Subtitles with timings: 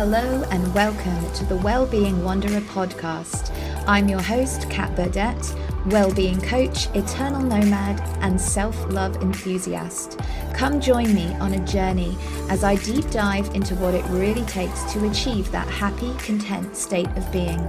[0.00, 3.54] Hello and welcome to the Wellbeing Wanderer podcast.
[3.86, 5.54] I'm your host, Kat Burdett,
[5.88, 10.18] well-being coach, eternal nomad, and self-love enthusiast.
[10.54, 12.16] Come join me on a journey
[12.48, 17.10] as I deep dive into what it really takes to achieve that happy, content state
[17.18, 17.62] of being.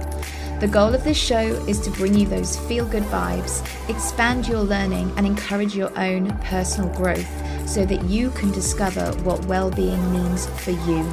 [0.58, 3.60] The goal of this show is to bring you those feel good vibes,
[3.90, 7.28] expand your learning, and encourage your own personal growth
[7.68, 11.12] so that you can discover what well being means for you.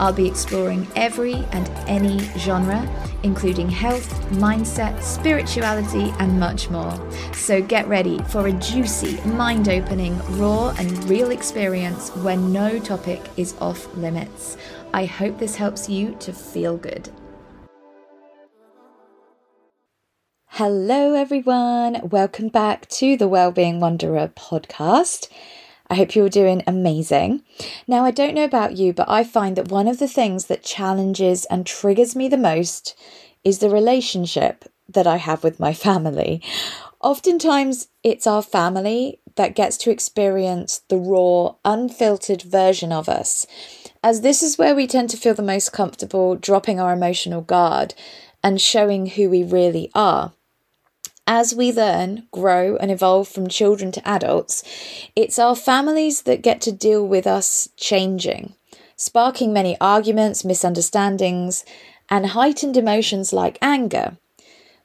[0.00, 2.88] I'll be exploring every and any genre,
[3.22, 6.98] including health, mindset, spirituality, and much more.
[7.34, 13.20] So get ready for a juicy, mind opening, raw, and real experience where no topic
[13.36, 14.56] is off limits.
[14.94, 17.10] I hope this helps you to feel good.
[20.46, 22.08] Hello, everyone.
[22.08, 25.28] Welcome back to the Wellbeing Wanderer podcast.
[25.90, 27.42] I hope you're doing amazing.
[27.88, 30.62] Now, I don't know about you, but I find that one of the things that
[30.62, 32.96] challenges and triggers me the most
[33.42, 36.42] is the relationship that I have with my family.
[37.00, 43.46] Oftentimes, it's our family that gets to experience the raw, unfiltered version of us,
[44.00, 47.94] as this is where we tend to feel the most comfortable dropping our emotional guard
[48.44, 50.32] and showing who we really are
[51.30, 54.64] as we learn, grow, and evolve from children to adults,
[55.14, 58.52] it's our families that get to deal with us changing,
[58.96, 61.64] sparking many arguments, misunderstandings,
[62.08, 64.18] and heightened emotions like anger.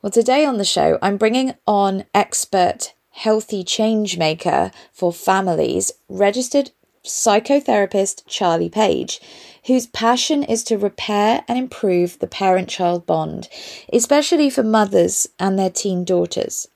[0.03, 6.69] Well, today on the show, I'm bringing on expert healthy change maker for families, registered
[7.03, 9.19] psychotherapist Charlie Page,
[9.65, 13.49] whose passion is to repair and improve the parent child bond,
[13.91, 16.67] especially for mothers and their teen daughters.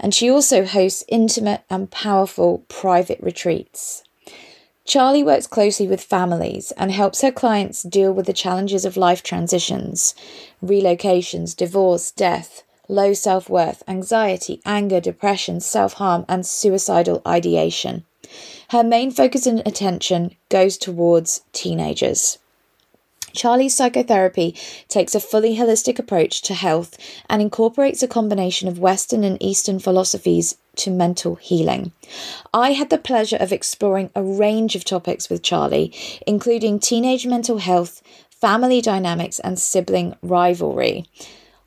[0.00, 4.02] And she also hosts intimate and powerful private retreats.
[4.84, 9.22] Charlie works closely with families and helps her clients deal with the challenges of life
[9.22, 10.14] transitions,
[10.62, 18.04] relocations, divorce, death, low self worth, anxiety, anger, depression, self harm, and suicidal ideation.
[18.70, 22.38] Her main focus and attention goes towards teenagers.
[23.34, 24.54] Charlie's psychotherapy
[24.88, 26.96] takes a fully holistic approach to health
[27.28, 31.92] and incorporates a combination of Western and Eastern philosophies to mental healing.
[32.52, 35.92] I had the pleasure of exploring a range of topics with Charlie,
[36.26, 41.04] including teenage mental health, family dynamics, and sibling rivalry.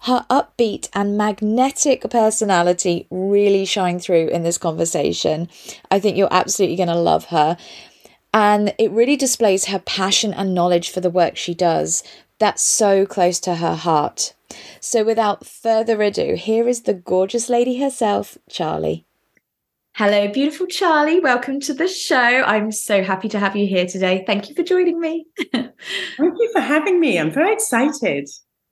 [0.02, 5.50] Her upbeat and magnetic personality really shine through in this conversation.
[5.90, 7.58] I think you're absolutely going to love her.
[8.34, 12.04] And it really displays her passion and knowledge for the work she does.
[12.40, 14.34] That's so close to her heart.
[14.80, 19.06] So, without further ado, here is the gorgeous lady herself, Charlie.
[19.96, 21.20] Hello, beautiful Charlie.
[21.20, 22.16] Welcome to the show.
[22.16, 24.24] I'm so happy to have you here today.
[24.28, 25.26] Thank you for joining me.
[25.52, 25.74] Thank
[26.18, 27.18] you for having me.
[27.18, 28.30] I'm very excited.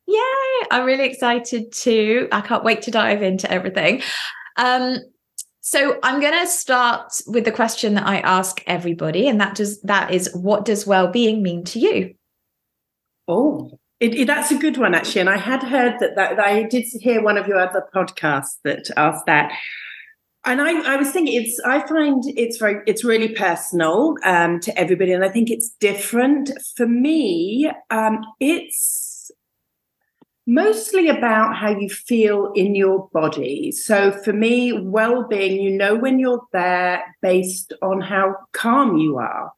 [0.07, 0.67] Yay!
[0.71, 2.27] I'm really excited too.
[2.31, 4.01] I can't wait to dive into everything.
[4.57, 4.97] Um,
[5.61, 9.81] so I'm going to start with the question that I ask everybody, and that does
[9.81, 12.13] that is, what does well-being mean to you?
[13.27, 16.45] Oh, it, it, that's a good one actually, and I had heard that, that, that
[16.45, 19.51] I did hear one of your other podcasts that asked that,
[20.45, 24.77] and I, I was thinking it's I find it's very it's really personal um, to
[24.77, 27.71] everybody, and I think it's different for me.
[27.89, 28.94] Um, it's
[30.47, 33.71] mostly about how you feel in your body.
[33.71, 39.17] So for me, well being, you know, when you're there based on how calm you
[39.17, 39.51] are,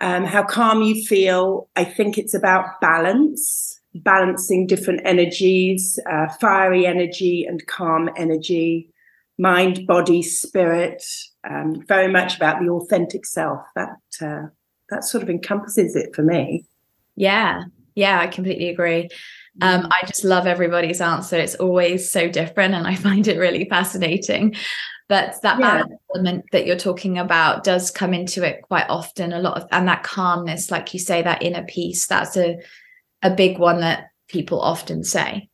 [0.00, 1.68] um, how calm you feel.
[1.76, 8.90] I think it's about balance, balancing different energies, uh, fiery energy and calm energy,
[9.38, 11.04] mind, body, spirit.
[11.48, 13.60] Um, very much about the authentic self.
[13.74, 14.48] That uh,
[14.90, 16.64] that sort of encompasses it for me.
[17.16, 19.08] Yeah, yeah, I completely agree.
[19.60, 19.90] Um, mm.
[19.90, 21.36] I just love everybody's answer.
[21.36, 24.54] It's always so different, and I find it really fascinating.
[25.08, 25.84] But that yeah.
[26.14, 29.32] element that you're talking about does come into it quite often.
[29.32, 32.06] A lot of and that calmness, like you say, that inner peace.
[32.06, 32.58] That's a
[33.22, 35.48] a big one that people often say.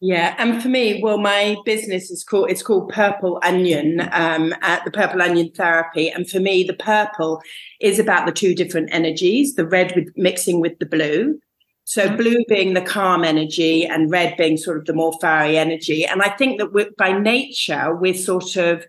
[0.00, 4.84] Yeah, and for me, well, my business is called it's called Purple Onion, um, at
[4.84, 7.40] the Purple Onion Therapy, and for me, the purple
[7.80, 11.38] is about the two different energies: the red with mixing with the blue,
[11.84, 16.04] so blue being the calm energy and red being sort of the more fiery energy.
[16.04, 18.84] And I think that by nature, we're sort of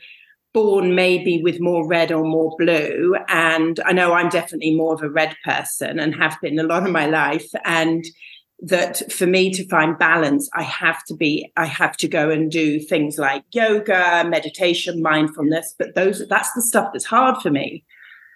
[0.53, 3.15] born maybe with more red or more blue.
[3.27, 6.85] And I know I'm definitely more of a red person and have been a lot
[6.85, 7.49] of my life.
[7.65, 8.05] And
[8.61, 12.49] that for me to find balance, I have to be, I have to go and
[12.49, 15.75] do things like yoga, meditation, mindfulness.
[15.77, 17.83] But those, that's the stuff that's hard for me.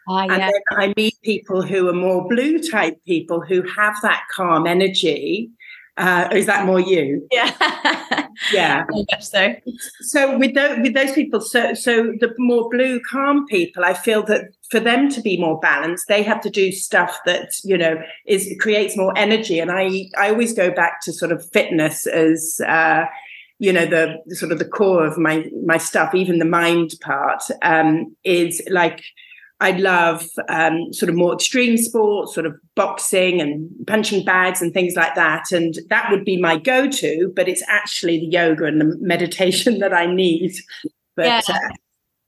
[0.10, 0.34] Uh, yeah.
[0.34, 4.66] And then I meet people who are more blue type people who have that calm
[4.66, 5.52] energy.
[5.98, 7.28] Uh, is that more you?
[7.30, 8.86] Yeah, yeah.
[9.20, 9.54] so.
[10.00, 14.24] So with those, with those people, so so the more blue, calm people, I feel
[14.24, 18.02] that for them to be more balanced, they have to do stuff that you know
[18.26, 19.60] is creates more energy.
[19.60, 22.60] And I I always go back to sort of fitness as.
[22.66, 23.06] Uh,
[23.62, 26.92] you know the, the, sort of the core of my my stuff even the mind
[27.02, 29.04] part um, is like
[29.62, 34.74] I love um, sort of more extreme sports, sort of boxing and punching bags and
[34.74, 35.52] things like that.
[35.52, 39.80] And that would be my go to, but it's actually the yoga and the meditation
[39.80, 40.54] that I need.
[41.16, 41.42] But yeah.
[41.50, 41.70] Uh,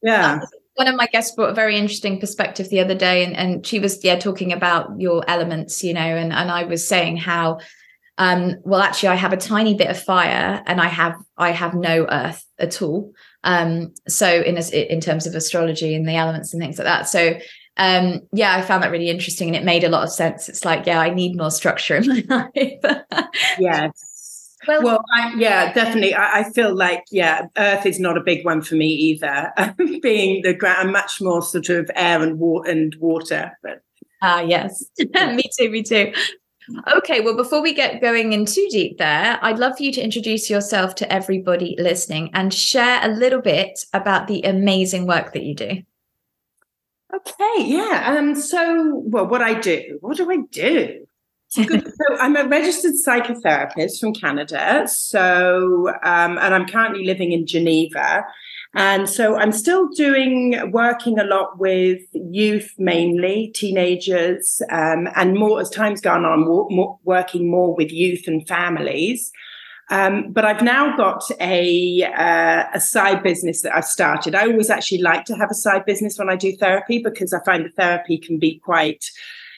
[0.01, 0.39] yeah.
[0.75, 3.79] One of my guests brought a very interesting perspective the other day, and, and she
[3.79, 7.59] was yeah talking about your elements, you know, and, and I was saying how
[8.17, 11.73] um, well actually I have a tiny bit of fire and I have I have
[11.73, 16.53] no earth at all um, so in a, in terms of astrology and the elements
[16.53, 17.09] and things like that.
[17.09, 17.39] So
[17.77, 20.49] um, yeah, I found that really interesting and it made a lot of sense.
[20.49, 23.27] It's like, yeah, I need more structure in my life.
[23.59, 23.91] yes.
[24.67, 26.13] Well, well I, yeah, definitely.
[26.13, 29.51] I, I, feel like, yeah, Earth is not a big one for me either.
[30.03, 33.57] Being the ground, I'm much more sort of air and water and water.
[33.63, 33.81] But
[34.21, 36.13] ah, yes, me too, me too.
[36.95, 40.01] Okay, well, before we get going in too deep there, I'd love for you to
[40.01, 45.43] introduce yourself to everybody listening and share a little bit about the amazing work that
[45.43, 45.83] you do.
[47.13, 48.15] Okay, yeah.
[48.17, 51.07] Um, so, well, what I do, what do I do?
[51.49, 51.63] so
[52.19, 54.87] I'm a registered psychotherapist from Canada.
[54.87, 58.23] So, um, and I'm currently living in Geneva.
[58.73, 65.59] And so I'm still doing, working a lot with youth mainly, teenagers, um, and more
[65.59, 69.31] as time's gone on, more, more, working more with youth and families.
[69.89, 74.35] Um, but I've now got a uh, a side business that I've started.
[74.35, 77.43] I always actually like to have a side business when I do therapy because I
[77.43, 79.03] find the therapy can be quite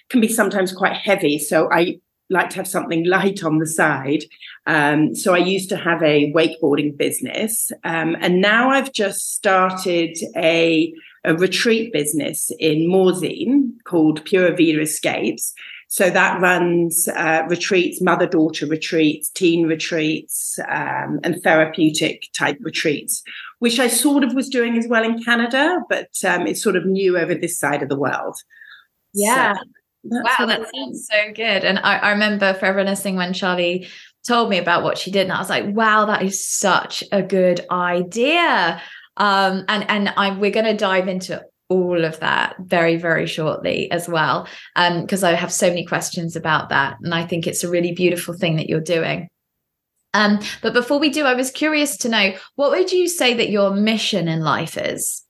[0.09, 1.37] can be sometimes quite heavy.
[1.37, 1.99] So I
[2.31, 4.23] like to have something light on the side.
[4.65, 10.17] Um, so I used to have a wakeboarding business, um, and now I've just started
[10.35, 10.93] a,
[11.25, 15.53] a retreat business in Morzine called Pura Vida Escapes.
[15.89, 23.21] So that runs uh, retreats, mother daughter retreats, teen retreats, um, and therapeutic type retreats,
[23.59, 26.85] which I sort of was doing as well in Canada, but um, it's sort of
[26.85, 28.35] new over this side of the world.
[29.13, 29.53] Yeah.
[29.53, 29.59] So,
[30.05, 31.63] that's wow, that sounds so good.
[31.63, 33.87] And I, I remember for everyone listening when Charlie
[34.27, 37.21] told me about what she did, and I was like, wow, that is such a
[37.21, 38.81] good idea.
[39.17, 43.89] Um, and and I we're going to dive into all of that very very shortly
[43.89, 47.63] as well because um, i have so many questions about that and i think it's
[47.63, 49.27] a really beautiful thing that you're doing.
[50.15, 53.49] Um, but before we do i was curious to know what would you say that
[53.49, 55.23] your mission in life is?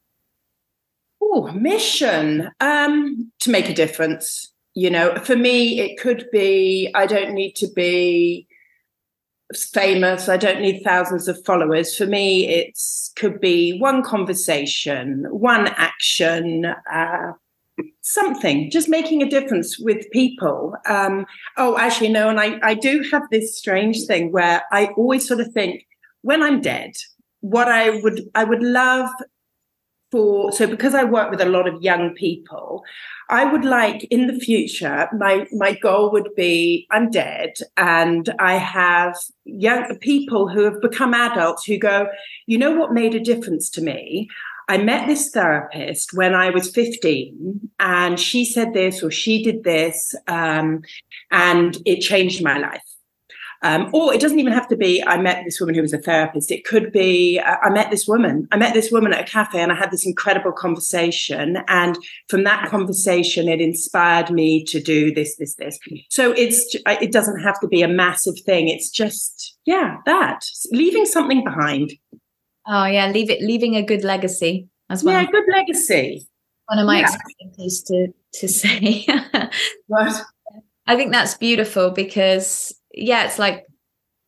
[1.21, 2.51] Oh mission?
[2.59, 5.15] Um, to make a difference you know?
[5.15, 8.47] For me it could be i don't need to be
[9.57, 10.29] famous.
[10.29, 11.95] I don't need thousands of followers.
[11.95, 17.33] For me it's could be one conversation one action uh,
[18.01, 20.75] something just making a difference with people.
[20.87, 21.25] Um,
[21.57, 25.39] oh actually no and I, I do have this strange thing where i always sort
[25.39, 25.85] of think
[26.21, 26.93] when i'm dead
[27.41, 29.09] what i would i would love
[30.13, 32.83] for so because I work with a lot of young people,
[33.29, 38.53] I would like in the future, my my goal would be I'm dead and I
[38.57, 42.07] have young people who have become adults who go,
[42.45, 44.29] you know what made a difference to me?
[44.69, 49.63] I met this therapist when I was 15, and she said this or she did
[49.63, 50.83] this, um,
[51.31, 52.87] and it changed my life.
[53.63, 55.97] Um, or it doesn't even have to be, I met this woman who was a
[55.97, 56.51] therapist.
[56.51, 58.45] It could be, uh, I met this woman.
[58.51, 61.57] I met this woman at a cafe and I had this incredible conversation.
[61.69, 65.79] And from that conversation, it inspired me to do this, this, this.
[66.09, 68.67] So it's, it doesn't have to be a massive thing.
[68.67, 71.93] It's just, yeah, that leaving something behind.
[72.67, 73.07] Oh, yeah.
[73.07, 75.21] Leave it, leaving a good legacy as well.
[75.21, 76.27] Yeah, good legacy.
[76.65, 77.07] One of my yeah.
[77.13, 78.07] experiences to,
[78.39, 79.05] to say.
[79.87, 80.21] what?
[80.85, 83.65] I think that's beautiful because yeah, it's like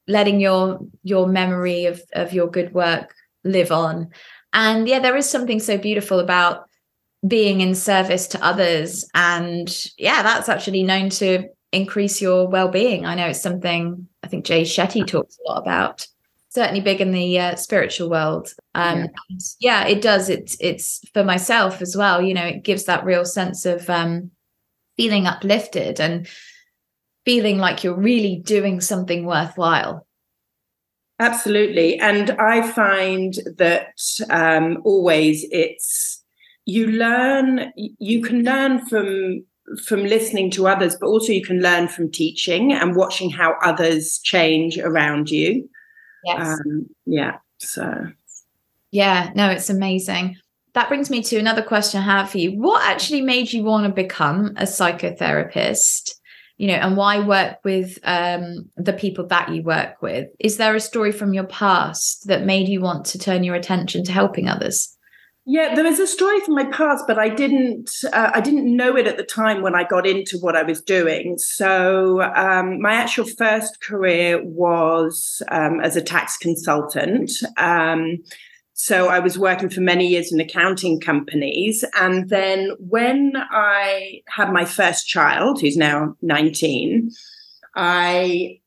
[0.07, 4.09] letting your your memory of of your good work live on.
[4.53, 6.69] And yeah, there is something so beautiful about
[7.27, 9.07] being in service to others.
[9.13, 13.05] And yeah, that's actually known to increase your well-being.
[13.05, 16.07] I know it's something I think Jay Shetty talks a lot about.
[16.49, 18.53] Certainly big in the uh, spiritual world.
[18.75, 19.37] Um, yeah.
[19.59, 20.29] yeah, it does.
[20.29, 22.21] It's it's for myself as well.
[22.21, 24.31] You know, it gives that real sense of um,
[24.95, 26.29] feeling uplifted and
[27.25, 30.05] feeling like you're really doing something worthwhile.
[31.19, 31.97] Absolutely.
[31.99, 33.97] And I find that
[34.29, 36.23] um, always it's
[36.65, 39.45] you learn you can learn from
[39.83, 44.19] from listening to others but also you can learn from teaching and watching how others
[44.23, 45.69] change around you.
[46.25, 46.59] Yes.
[46.59, 48.07] Um, yeah so.
[48.91, 50.37] Yeah no it's amazing.
[50.73, 52.59] That brings me to another question i have for you.
[52.59, 56.11] What actually made you want to become a psychotherapist
[56.57, 60.75] you know and why work with um, the people that you work with is there
[60.75, 64.47] a story from your past that made you want to turn your attention to helping
[64.47, 64.95] others
[65.47, 67.91] yeah, there is a story from my past, but I didn't.
[68.11, 70.81] Uh, I didn't know it at the time when I got into what I was
[70.81, 71.37] doing.
[71.37, 77.31] So um, my actual first career was um, as a tax consultant.
[78.77, 84.51] So I was working for many years in accounting companies, and then when I had
[84.51, 87.11] my first child, who's now nineteen,
[87.73, 88.59] I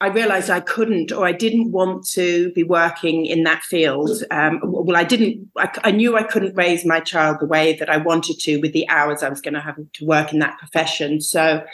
[0.00, 4.22] I realized I couldn't or I didn't want to be working in that field.
[4.30, 7.88] Um, well, I didn't, I, I, knew I couldn't raise my child the way that
[7.88, 10.58] I wanted to with the hours I was going to have to work in that
[10.58, 11.20] profession.
[11.20, 11.64] So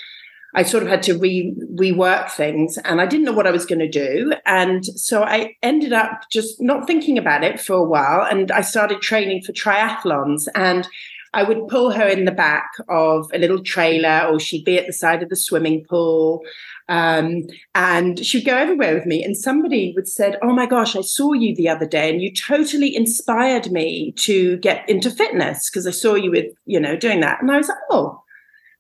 [0.55, 3.67] I sort of had to re, rework things and I didn't know what I was
[3.67, 4.33] going to do.
[4.47, 8.27] And so I ended up just not thinking about it for a while.
[8.29, 10.49] And I started training for triathlons.
[10.55, 10.89] And
[11.33, 14.87] I would pull her in the back of a little trailer, or she'd be at
[14.87, 16.41] the side of the swimming pool.
[16.89, 19.23] Um, and she'd go everywhere with me.
[19.23, 22.33] And somebody would said, "Oh my gosh, I saw you the other day, and you
[22.35, 27.21] totally inspired me to get into fitness because I saw you with, you know, doing
[27.21, 28.25] that." And I was like, "Oh,"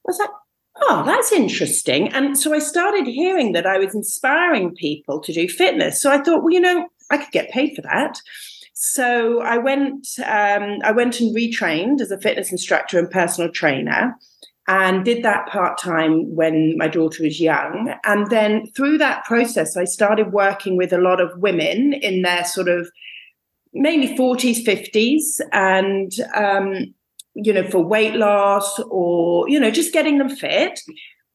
[0.04, 0.30] I was like,
[0.82, 5.48] "Oh, that's interesting." And so I started hearing that I was inspiring people to do
[5.48, 6.00] fitness.
[6.00, 8.20] So I thought, well, you know, I could get paid for that.
[8.74, 14.16] So I went, um, I went and retrained as a fitness instructor and personal trainer
[14.68, 17.92] and did that part time when my daughter was young.
[18.04, 22.44] And then through that process, I started working with a lot of women in their
[22.44, 22.88] sort of
[23.74, 26.94] mainly 40s, 50s, and, um,
[27.34, 30.80] you know, for weight loss or, you know, just getting them fit.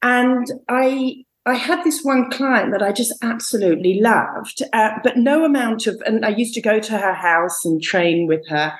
[0.02, 5.44] And I, I had this one client that I just absolutely loved, uh, but no
[5.44, 8.74] amount of, and I used to go to her house and train with her,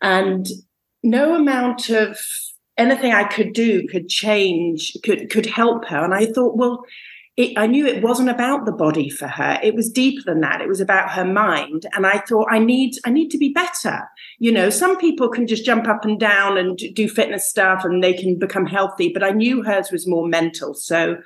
[0.00, 0.46] and
[1.02, 2.18] no amount of
[2.76, 6.02] anything I could do could change, could could help her.
[6.02, 6.82] And I thought, well,
[7.38, 9.60] it, I knew it wasn't about the body for her.
[9.62, 10.60] It was deeper than that.
[10.60, 11.86] It was about her mind.
[11.94, 14.02] And I thought, I need, I need to be better.
[14.40, 18.02] You know, some people can just jump up and down and do fitness stuff and
[18.02, 19.12] they can become healthy.
[19.14, 20.74] But I knew hers was more mental.
[20.74, 21.18] So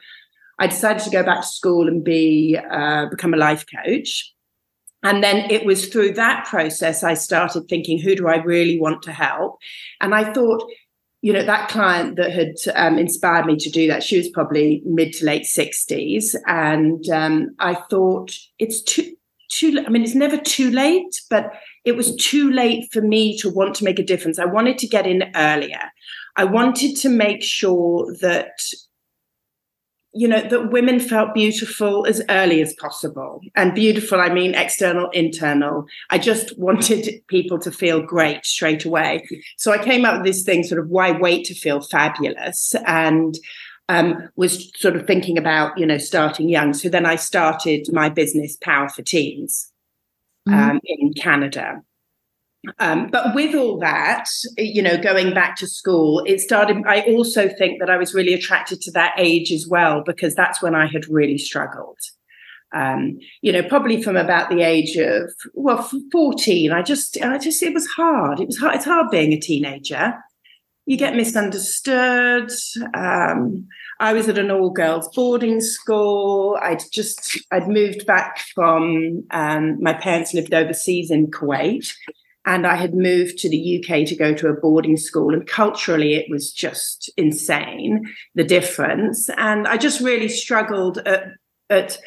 [0.58, 4.34] I decided to go back to school and be uh, become a life coach.
[5.02, 9.02] And then it was through that process I started thinking, who do I really want
[9.04, 9.56] to help?
[10.02, 10.70] And I thought,
[11.22, 14.82] you know, that client that had um, inspired me to do that, she was probably
[14.84, 16.34] mid to late 60s.
[16.46, 19.14] And um, I thought it's too,
[19.48, 21.52] too, I mean, it's never too late, but
[21.84, 24.40] it was too late for me to want to make a difference.
[24.40, 25.80] I wanted to get in earlier.
[26.36, 28.50] I wanted to make sure that
[30.14, 33.40] you know that women felt beautiful as early as possible.
[33.54, 35.86] And beautiful i mean external internal.
[36.10, 39.26] I just wanted people to feel great straight away.
[39.56, 42.74] So i came up with this thing sort of why wait to feel fabulous?
[42.86, 43.38] And
[43.88, 46.74] um, was sort of thinking about you know starting young.
[46.74, 49.68] So then i started my business Power4Teens
[50.48, 50.54] mm-hmm.
[50.54, 51.82] um, in canada
[52.78, 54.26] um, but with all that,
[54.56, 56.78] you know, going back to school, it started.
[56.86, 60.62] I also think that I was really attracted to that age as well, because that's
[60.62, 61.98] when I had really struggled.
[62.74, 66.72] Um, you know, probably from about the age of well, fourteen.
[66.72, 68.40] I just, I just, it was hard.
[68.40, 68.76] It was hard.
[68.76, 70.14] It's hard being a teenager.
[70.86, 72.50] You get misunderstood.
[72.94, 73.68] Um,
[74.00, 76.58] I was at an all girls boarding school.
[76.60, 79.22] I'd just, I'd moved back from.
[79.30, 81.92] Um, my parents lived overseas in Kuwait
[82.44, 85.32] and I had moved to the UK to go to a boarding school.
[85.32, 89.30] And culturally, it was just insane the difference.
[89.36, 91.24] And I just really struggled at,
[91.70, 91.98] at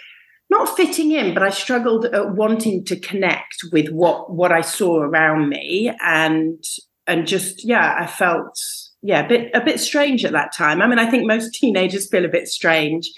[0.49, 4.99] not fitting in, but I struggled at wanting to connect with what what I saw
[4.99, 6.63] around me, and
[7.07, 8.59] and just yeah, I felt
[9.01, 10.81] yeah a bit a bit strange at that time.
[10.81, 13.09] I mean, I think most teenagers feel a bit strange.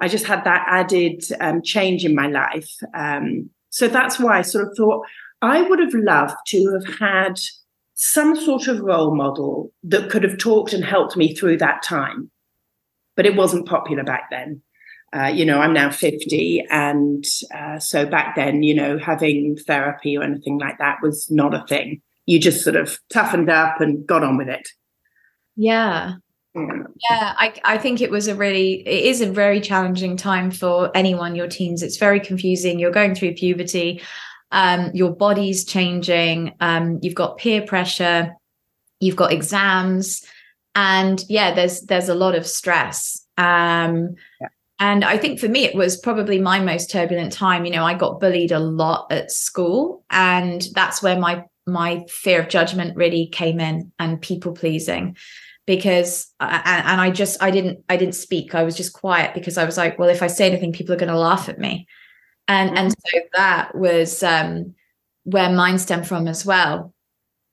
[0.00, 4.42] I just had that added um, change in my life, um, so that's why I
[4.42, 5.06] sort of thought
[5.44, 7.38] I would have loved to have had
[7.92, 12.30] some sort of role model that could have talked and helped me through that time.
[13.14, 14.62] But it wasn't popular back then.
[15.14, 16.64] Uh, you know, I'm now 50.
[16.70, 17.24] And
[17.54, 21.64] uh, so back then, you know, having therapy or anything like that was not a
[21.68, 22.00] thing.
[22.24, 24.66] You just sort of toughened up and got on with it.
[25.56, 26.14] Yeah.
[26.56, 30.90] Yeah, I, I think it was a really, it is a very challenging time for
[30.96, 31.82] anyone, your teens.
[31.82, 32.78] It's very confusing.
[32.78, 34.00] You're going through puberty
[34.54, 38.34] um, your body's changing, um, you've got peer pressure,
[39.00, 40.24] you've got exams
[40.74, 43.20] and yeah there's there's a lot of stress.
[43.36, 44.48] Um yeah.
[44.78, 47.64] and i think for me it was probably my most turbulent time.
[47.64, 52.42] You know i got bullied a lot at school and that's where my my fear
[52.42, 55.16] of judgment really came in and people pleasing
[55.66, 58.54] because I, and i just i didn't i didn't speak.
[58.54, 60.98] I was just quiet because i was like well if i say anything people are
[60.98, 61.86] going to laugh at me
[62.48, 62.78] and mm-hmm.
[62.78, 64.74] and so that was um
[65.24, 66.92] where mine stemmed from as well.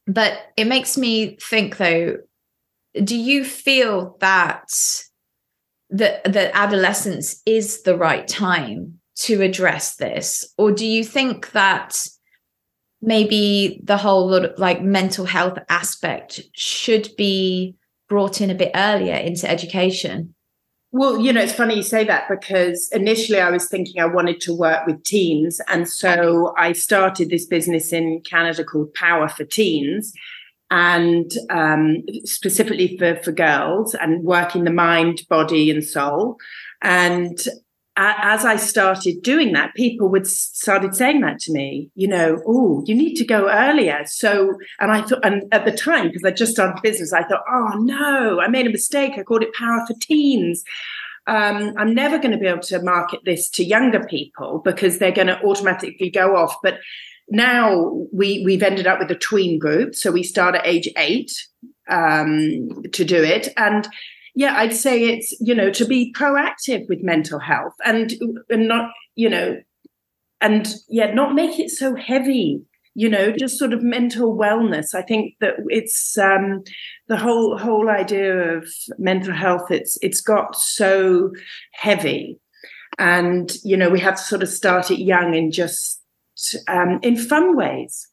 [0.08, 2.18] But it makes me think though
[3.04, 4.68] do you feel that
[5.90, 10.46] that that adolescence is the right time to address this?
[10.58, 12.06] Or do you think that
[13.02, 17.76] maybe the whole lot of like mental health aspect should be
[18.08, 20.36] brought in a bit earlier into education
[20.92, 24.42] well, you know, it's funny you say that because initially I was thinking I wanted
[24.42, 25.62] to work with teens.
[25.70, 30.12] And so I started this business in Canada called Power4Teens
[30.70, 36.38] and um, specifically for, for girls and working the mind, body, and soul.
[36.82, 37.40] And
[37.98, 41.90] as I started doing that, people would started saying that to me.
[41.96, 44.04] You know, oh, you need to go earlier.
[44.06, 47.44] So, and I thought, and at the time, because I just started business, I thought,
[47.50, 49.14] oh no, I made a mistake.
[49.18, 50.60] I called it Power4Teens.
[51.28, 55.12] Um, I'm never going to be able to market this to younger people because they're
[55.12, 56.56] going to automatically go off.
[56.64, 56.80] But
[57.30, 61.32] now we we've ended up with a tween group so we start at age eight
[61.90, 63.88] um, to do it and
[64.36, 68.14] yeah i'd say it's you know to be proactive with mental health and
[68.50, 69.58] and not you know
[70.40, 72.62] and yeah not make it so heavy
[72.94, 74.94] you know just sort of mental wellness.
[74.94, 76.64] I think that it's um
[77.08, 81.32] the whole whole idea of mental health it's it's got so
[81.72, 82.40] heavy.
[83.00, 86.02] And you know we have to sort of start it young and just
[86.68, 88.08] um, in fun ways,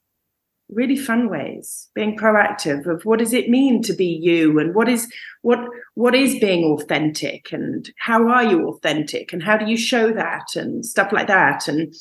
[0.69, 4.89] really fun ways, being proactive of what does it mean to be you and what
[4.89, 5.11] is
[5.43, 5.61] what
[5.99, 10.47] what is being authentic and how are you authentic and how do you show that
[10.55, 11.93] and stuff like that and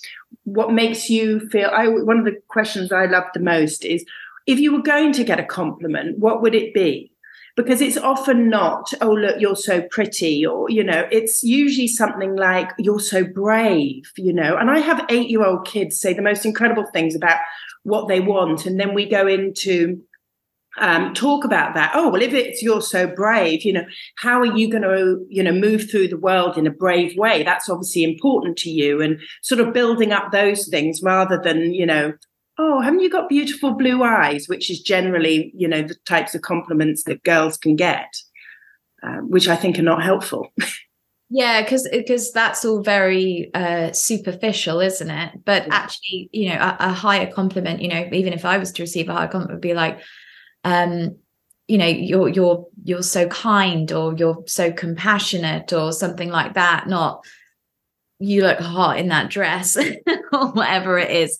[0.43, 4.05] what makes you feel I one of the questions I love the most is
[4.45, 7.11] if you were going to get a compliment, what would it be?
[7.57, 12.35] because it's often not, oh, look, you're so pretty, or, you know, it's usually something
[12.35, 14.55] like, you're so brave, you know.
[14.55, 17.39] And I have eight year old kids say the most incredible things about
[17.81, 18.67] what they want.
[18.67, 19.99] And then we go into,
[20.77, 21.91] um, talk about that.
[21.95, 23.85] Oh, well, if it's you're so brave, you know,
[24.17, 27.43] how are you going to, you know, move through the world in a brave way?
[27.43, 31.85] That's obviously important to you, and sort of building up those things rather than, you
[31.85, 32.13] know,
[32.59, 34.47] oh, haven't you got beautiful blue eyes?
[34.47, 38.13] Which is generally, you know, the types of compliments that girls can get,
[39.03, 40.47] uh, which I think are not helpful.
[41.29, 45.43] yeah, because because that's all very uh, superficial, isn't it?
[45.43, 48.83] But actually, you know, a, a, higher compliment, you know, even if I was to
[48.83, 49.99] receive a higher compliment, would be like,
[50.67, 51.15] um,
[51.67, 56.87] you know, you're you're you're so kind, or you're so compassionate, or something like that.
[56.87, 57.25] Not
[58.19, 59.77] you look hot in that dress,
[60.33, 61.39] or whatever it is.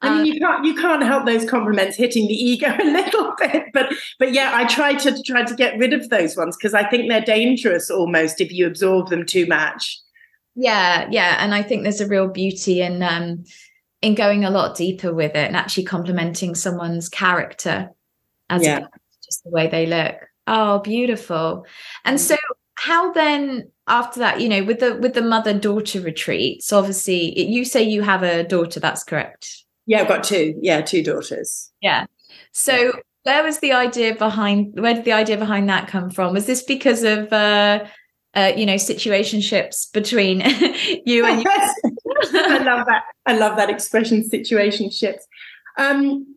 [0.00, 3.32] I mean, um, you can't you can't help those compliments hitting the ego a little
[3.38, 6.74] bit, but but yeah, I try to try to get rid of those ones because
[6.74, 10.00] I think they're dangerous almost if you absorb them too much.
[10.56, 13.44] Yeah, yeah, and I think there's a real beauty in um
[14.02, 17.90] in going a lot deeper with it and actually complimenting someone's character
[18.54, 18.86] as yeah.
[19.24, 20.14] just the way they look.
[20.46, 21.66] Oh, beautiful.
[22.04, 22.36] And so
[22.76, 27.64] how then after that, you know, with the with the mother daughter retreats, obviously you
[27.64, 29.64] say you have a daughter, that's correct.
[29.86, 30.58] Yeah, I've got two.
[30.60, 31.70] Yeah, two daughters.
[31.80, 32.06] Yeah.
[32.52, 36.34] So where was the idea behind where did the idea behind that come from?
[36.34, 37.84] Was this because of uh
[38.36, 40.40] uh, you know, situationships between
[41.06, 41.50] you and you.
[42.34, 43.04] I love that.
[43.26, 45.20] I love that expression, situationships.
[45.78, 46.33] Um,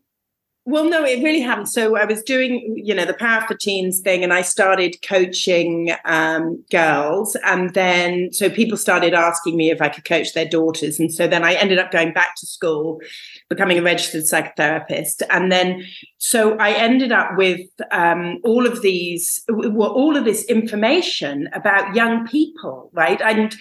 [0.68, 1.68] well, no, it really hadn't.
[1.68, 7.38] So I was doing, you know, the Power4Teens thing, and I started coaching um, girls.
[7.42, 11.00] And then, so people started asking me if I could coach their daughters.
[11.00, 13.00] And so then I ended up going back to school,
[13.48, 15.22] becoming a registered psychotherapist.
[15.30, 15.86] And then,
[16.18, 21.96] so I ended up with um, all of these, well, all of this information about
[21.96, 23.22] young people, right?
[23.22, 23.56] And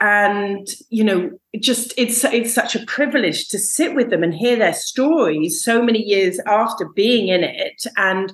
[0.00, 4.56] and you know just it's it's such a privilege to sit with them and hear
[4.56, 7.84] their stories so many years after being in it.
[7.96, 8.32] And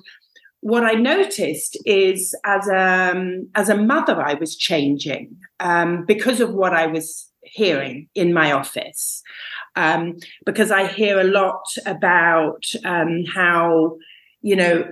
[0.61, 6.39] what i noticed is as a um, as a mother i was changing um, because
[6.41, 9.21] of what i was hearing in my office.
[9.75, 13.97] Um, because i hear a lot about um, how
[14.41, 14.85] you know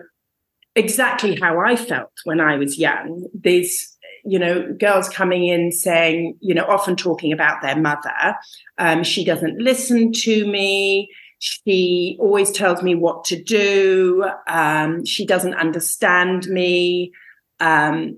[0.75, 3.25] exactly how i felt when i was young.
[3.33, 3.94] There's
[4.25, 8.35] you know, girls coming in saying, you know, often talking about their mother.
[8.77, 11.09] Um, she doesn't listen to me.
[11.39, 14.27] she always tells me what to do.
[14.47, 17.11] Um, she doesn't understand me.
[17.59, 18.17] Um,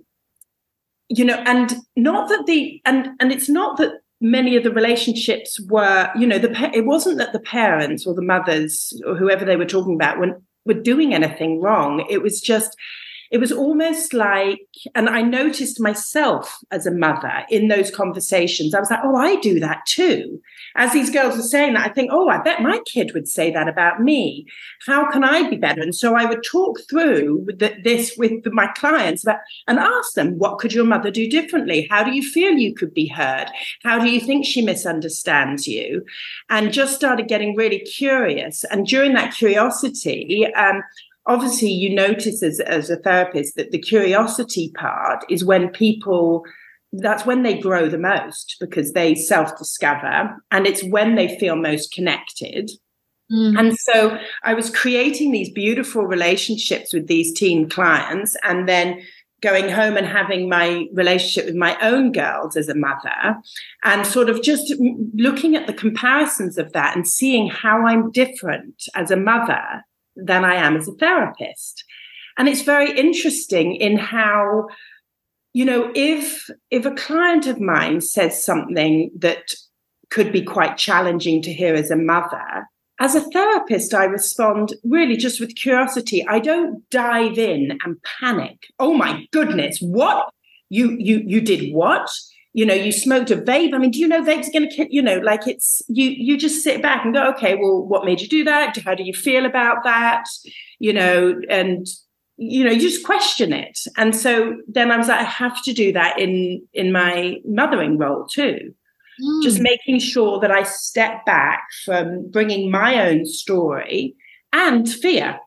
[1.10, 5.60] you know, and not that the and and it's not that many of the relationships
[5.70, 9.58] were, you know, the it wasn't that the parents or the mothers or whoever they
[9.58, 12.06] were talking about were were doing anything wrong.
[12.10, 12.76] It was just
[13.32, 14.60] it was almost like,
[14.96, 18.74] and I noticed myself as a mother in those conversations.
[18.74, 20.42] I was like, oh, I do that too.
[20.76, 23.52] As these girls were saying that, I think, oh, I bet my kid would say
[23.52, 24.46] that about me.
[24.86, 25.82] How can I be better?
[25.82, 30.38] And so I would talk through the, this with my clients about, and ask them,
[30.38, 31.88] what could your mother do differently?
[31.90, 33.48] How do you feel you could be heard?
[33.84, 36.04] How do you think she misunderstands you?
[36.50, 38.64] And just started getting really curious.
[38.66, 40.84] And during that curiosity, um,
[41.28, 46.44] obviously you notice as, as a therapist that the curiosity part is when people
[46.94, 51.92] that's when they grow the most because they self-discover and it's when they feel most
[51.92, 52.72] connected
[53.32, 53.60] mm.
[53.60, 59.02] and so i was creating these beautiful relationships with these teen clients and then
[59.42, 63.38] going home and having my relationship with my own girls as a mother
[63.84, 64.74] and sort of just
[65.14, 69.84] looking at the comparisons of that and seeing how i'm different as a mother
[70.24, 71.84] than I am as a therapist.
[72.38, 74.68] And it's very interesting in how,
[75.54, 79.54] you know, if if a client of mine says something that
[80.10, 82.68] could be quite challenging to hear as a mother,
[83.00, 86.26] as a therapist, I respond really just with curiosity.
[86.28, 88.58] I don't dive in and panic.
[88.80, 90.32] Oh my goodness, what?
[90.70, 92.10] You you you did what?
[92.58, 93.76] You know you smoked a vape.
[93.76, 96.10] I mean do you know vape's are going to kill you know like it's you
[96.10, 98.76] you just sit back and go okay well what made you do that?
[98.78, 100.24] How do you feel about that?
[100.80, 101.86] You know and
[102.38, 103.78] you know you just question it.
[103.96, 108.00] And so then i was like i have to do that in in my mothering
[108.00, 108.74] role too.
[109.20, 109.42] Mm.
[109.42, 114.16] just making sure that i step back from bringing my own story
[114.54, 115.40] and fear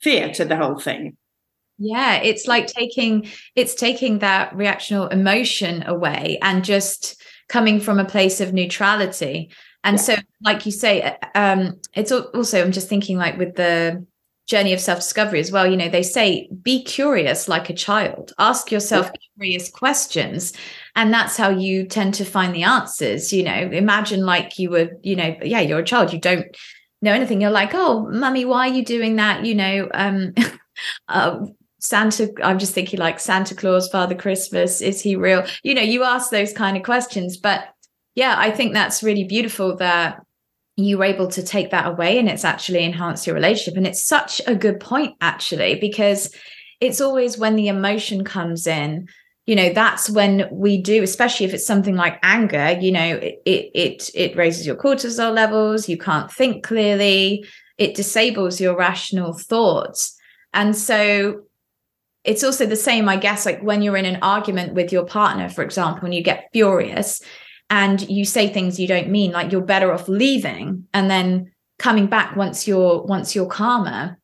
[0.00, 1.16] fear to the whole thing
[1.78, 8.04] yeah, it's like taking it's taking that reactional emotion away and just coming from a
[8.04, 9.50] place of neutrality.
[9.84, 10.02] And yeah.
[10.02, 14.04] so, like you say, uh, um, it's also I'm just thinking like with the
[14.46, 15.66] journey of self-discovery as well.
[15.66, 19.20] You know, they say be curious like a child, ask yourself yeah.
[19.36, 20.54] curious questions,
[20.94, 23.32] and that's how you tend to find the answers.
[23.32, 26.46] You know, imagine like you were, you know, yeah, you're a child, you don't
[27.02, 27.40] know anything.
[27.40, 29.44] You're like, oh, mummy, why are you doing that?
[29.44, 30.32] You know, um,
[31.08, 31.40] uh,
[31.88, 35.46] Santa, I'm just thinking like Santa Claus, Father Christmas, is he real?
[35.62, 37.36] You know, you ask those kind of questions.
[37.36, 37.68] But
[38.14, 40.20] yeah, I think that's really beautiful that
[40.76, 43.76] you were able to take that away and it's actually enhanced your relationship.
[43.76, 46.34] And it's such a good point, actually, because
[46.80, 49.08] it's always when the emotion comes in,
[49.46, 53.40] you know, that's when we do, especially if it's something like anger, you know, it
[53.46, 57.46] it it raises your cortisol levels, you can't think clearly,
[57.78, 60.16] it disables your rational thoughts.
[60.52, 61.45] And so
[62.26, 65.48] it's also the same, I guess, like when you're in an argument with your partner,
[65.48, 67.22] for example, and you get furious
[67.70, 72.06] and you say things you don't mean, like you're better off leaving and then coming
[72.06, 74.18] back once you're once you're calmer.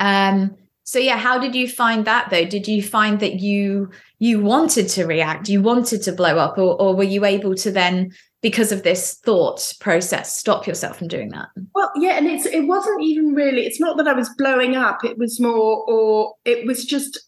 [0.00, 2.44] Um, so yeah, how did you find that though?
[2.44, 6.80] Did you find that you you wanted to react, you wanted to blow up, or,
[6.80, 11.30] or were you able to then because of this thought process stop yourself from doing
[11.30, 14.76] that well yeah and it's it wasn't even really it's not that i was blowing
[14.76, 17.26] up it was more or it was just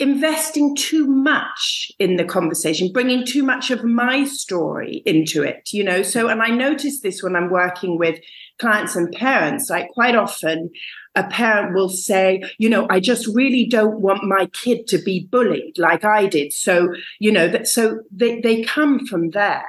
[0.00, 5.84] investing too much in the conversation, bringing too much of my story into it, you
[5.84, 6.02] know.
[6.02, 8.18] So, and I notice this when I'm working with
[8.58, 10.70] clients and parents, like quite often
[11.14, 15.28] a parent will say, you know, I just really don't want my kid to be
[15.30, 16.52] bullied like I did.
[16.52, 16.88] So,
[17.20, 19.64] you know, that so they, they come from there.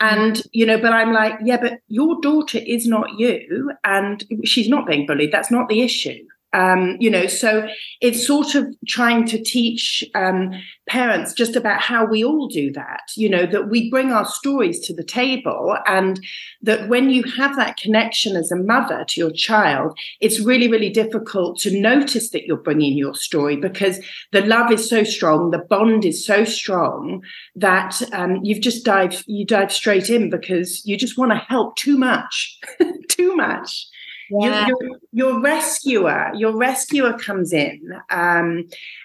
[0.00, 0.12] Mm.
[0.12, 4.68] And, you know, but I'm like, yeah, but your daughter is not you and she's
[4.68, 5.32] not being bullied.
[5.32, 6.24] That's not the issue.
[6.54, 7.68] Um, you know, so
[8.00, 10.52] it's sort of trying to teach um,
[10.88, 14.80] parents just about how we all do that, you know, that we bring our stories
[14.86, 16.18] to the table and
[16.62, 20.88] that when you have that connection as a mother to your child, it's really, really
[20.88, 24.00] difficult to notice that you're bringing your story because
[24.32, 27.22] the love is so strong, the bond is so strong
[27.56, 31.76] that um, you've just dive, you dive straight in because you just want to help
[31.76, 32.58] too much,
[33.08, 33.86] too much
[34.30, 34.68] yeah.
[34.68, 34.78] your,
[35.12, 38.64] your, rescuer your rescuer comes in um,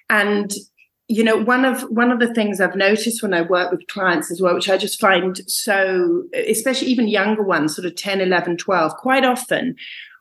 [0.09, 0.53] and
[1.07, 4.31] you know one of one of the things i've noticed when i work with clients
[4.31, 8.57] as well which i just find so especially even younger ones sort of 10 11
[8.57, 9.75] 12 quite often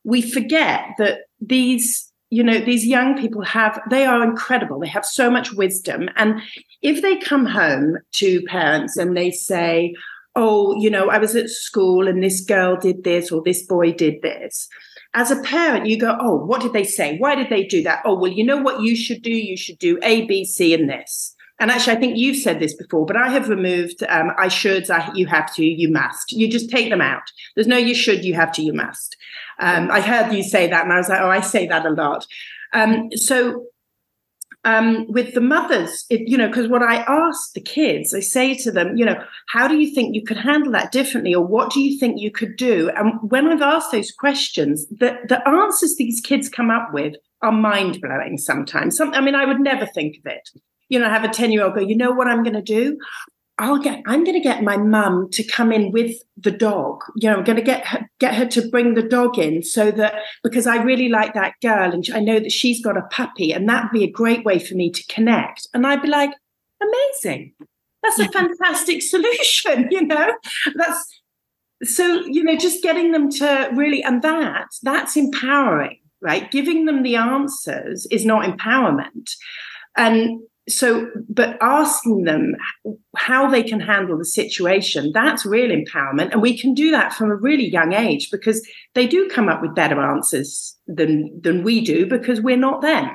[0.04, 5.04] we forget that these you know these young people have they are incredible they have
[5.04, 6.40] so much wisdom and
[6.82, 9.94] if they come home to parents and they say
[10.34, 13.92] oh, you know, I was at school and this girl did this or this boy
[13.92, 14.68] did this.
[15.14, 17.18] As a parent, you go, oh, what did they say?
[17.18, 18.02] Why did they do that?
[18.04, 19.30] Oh, well, you know what you should do?
[19.30, 21.34] You should do A, B, C, and this.
[21.60, 24.90] And actually, I think you've said this before, but I have removed um, I shoulds,
[24.90, 26.32] I, you have to, you must.
[26.32, 27.22] You just take them out.
[27.54, 29.16] There's no you should, you have to, you must.
[29.60, 31.90] Um, I heard you say that, and I was like, oh, I say that a
[31.90, 32.26] lot.
[32.72, 33.66] Um, so
[34.64, 38.54] um, with the mothers, it, you know, because what I ask the kids, I say
[38.58, 41.72] to them, you know, how do you think you could handle that differently, or what
[41.72, 42.90] do you think you could do?
[42.90, 47.52] And when I've asked those questions, the the answers these kids come up with are
[47.52, 48.38] mind blowing.
[48.38, 50.48] Sometimes, some, I mean, I would never think of it.
[50.88, 52.62] You know, I have a ten year old go, you know what I'm going to
[52.62, 52.98] do?
[53.58, 57.02] I'll get I'm going to get my mum to come in with the dog.
[57.16, 59.90] You know, I'm going to get her, get her to bring the dog in so
[59.92, 63.52] that because I really like that girl and I know that she's got a puppy
[63.52, 65.68] and that'd be a great way for me to connect.
[65.74, 66.30] And I'd be like,
[66.82, 67.52] amazing.
[68.02, 70.34] That's a fantastic solution, you know.
[70.74, 71.20] That's
[71.84, 76.50] so, you know, just getting them to really and that that's empowering, right?
[76.50, 79.32] Giving them the answers is not empowerment.
[79.96, 82.54] And so but asking them
[83.16, 86.32] how they can handle the situation that's real empowerment.
[86.32, 89.60] And we can do that from a really young age because they do come up
[89.60, 93.10] with better answers than than we do because we're not them.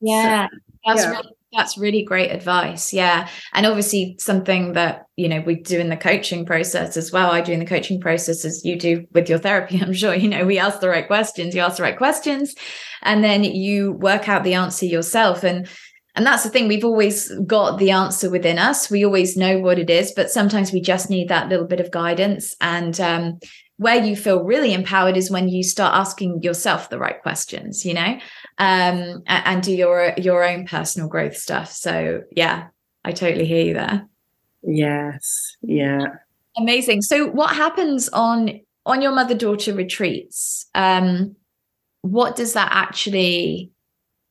[0.00, 0.56] Yeah so,
[0.86, 1.10] that's yeah.
[1.10, 2.92] really that's really great advice.
[2.92, 3.28] Yeah.
[3.54, 7.30] And obviously something that you know we do in the coaching process as well.
[7.30, 10.14] I do in the coaching process as you do with your therapy i'm sure.
[10.14, 12.54] You know we ask the right questions you ask the right questions
[13.02, 15.44] and then you work out the answer yourself.
[15.44, 15.68] And
[16.16, 18.90] and that's the thing, we've always got the answer within us.
[18.90, 21.90] We always know what it is, but sometimes we just need that little bit of
[21.90, 22.56] guidance.
[22.60, 23.38] And um,
[23.76, 27.92] where you feel really empowered is when you start asking yourself the right questions, you
[27.92, 28.18] know,
[28.58, 31.70] um, and, and do your your own personal growth stuff.
[31.70, 32.68] So yeah,
[33.04, 34.08] I totally hear you there.
[34.62, 35.56] Yes.
[35.60, 36.06] Yeah.
[36.56, 37.02] Amazing.
[37.02, 40.66] So what happens on on your mother daughter retreats?
[40.74, 41.36] Um,
[42.00, 43.70] what does that actually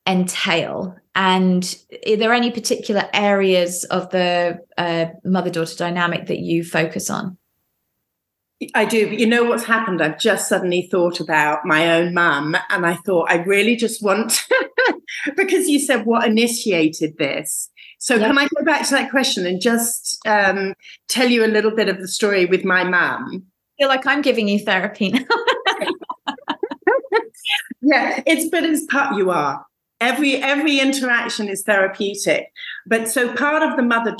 [0.08, 0.96] entail?
[1.16, 7.10] And are there any particular areas of the uh, mother daughter dynamic that you focus
[7.10, 7.38] on?
[8.74, 10.02] I do, but you know what's happened?
[10.02, 14.42] I've just suddenly thought about my own mum, and I thought I really just want
[15.36, 17.70] because you said what initiated this.
[18.00, 18.28] So yep.
[18.28, 20.74] can I go back to that question and just um,
[21.08, 23.44] tell you a little bit of the story with my mum?
[23.78, 25.26] I feel like I'm giving you therapy now.
[27.82, 29.66] yeah, it's but it's part you are
[30.06, 32.52] every every interaction is therapeutic.
[32.86, 34.16] But so part of the mother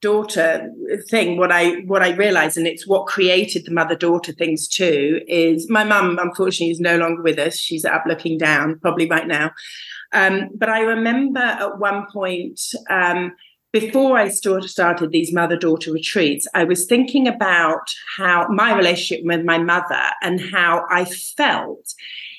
[0.00, 0.70] daughter
[1.08, 5.20] thing what i what i realized and it's what created the mother daughter things too
[5.26, 7.56] is my mum unfortunately is no longer with us.
[7.56, 9.52] She's up looking down probably right now.
[10.12, 13.32] Um, but i remember at one point um,
[13.72, 19.44] before I started these mother daughter retreats, I was thinking about how my relationship with
[19.44, 21.94] my mother and how I felt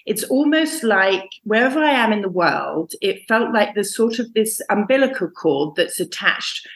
[0.06, 4.34] it's almost like wherever I am in the world, it felt like there's sort of
[4.34, 6.68] this umbilical cord that's attached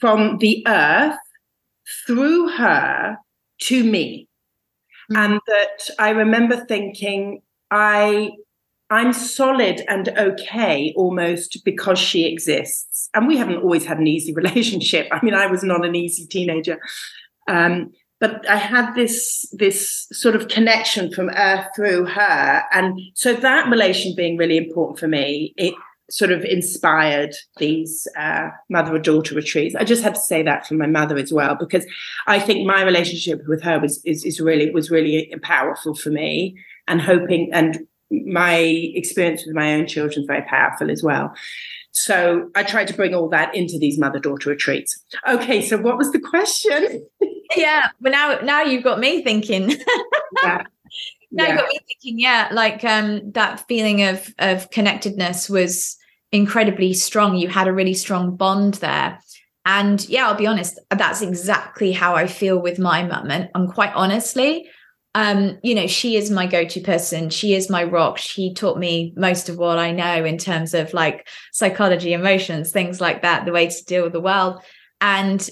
[0.00, 1.18] from the earth
[2.06, 3.16] through her
[3.62, 4.28] to me.
[5.10, 5.16] Mm-hmm.
[5.16, 8.30] And that I remember thinking, I
[8.90, 13.10] I'm solid and okay almost because she exists.
[13.14, 15.08] And we haven't always had an easy relationship.
[15.12, 16.78] I mean, I was not an easy teenager.
[17.48, 23.34] Um, but I had this this sort of connection from Earth through her, and so
[23.34, 25.74] that relation being really important for me, it
[26.10, 29.74] sort of inspired these uh, mother and daughter retreats.
[29.74, 31.84] I just had to say that for my mother as well because
[32.26, 36.56] I think my relationship with her was is, is really was really powerful for me,
[36.86, 38.56] and hoping and my
[38.94, 41.32] experience with my own children is very powerful as well.
[41.92, 44.98] So I tried to bring all that into these mother daughter retreats.
[45.28, 47.06] Okay, so what was the question?
[47.56, 49.70] yeah, but now now you've got me thinking.
[50.42, 50.62] yeah.
[51.30, 51.50] Now yeah.
[51.50, 55.96] you got me thinking, yeah, like um that feeling of of connectedness was
[56.32, 57.36] incredibly strong.
[57.36, 59.18] You had a really strong bond there.
[59.64, 63.30] And yeah, I'll be honest, that's exactly how I feel with my mum.
[63.30, 64.66] And, and quite honestly,
[65.14, 67.28] um, you know, she is my go-to person.
[67.28, 68.18] She is my rock.
[68.18, 73.00] She taught me most of what I know in terms of like psychology, emotions, things
[73.00, 74.62] like that, the way to deal with the world.
[75.00, 75.48] And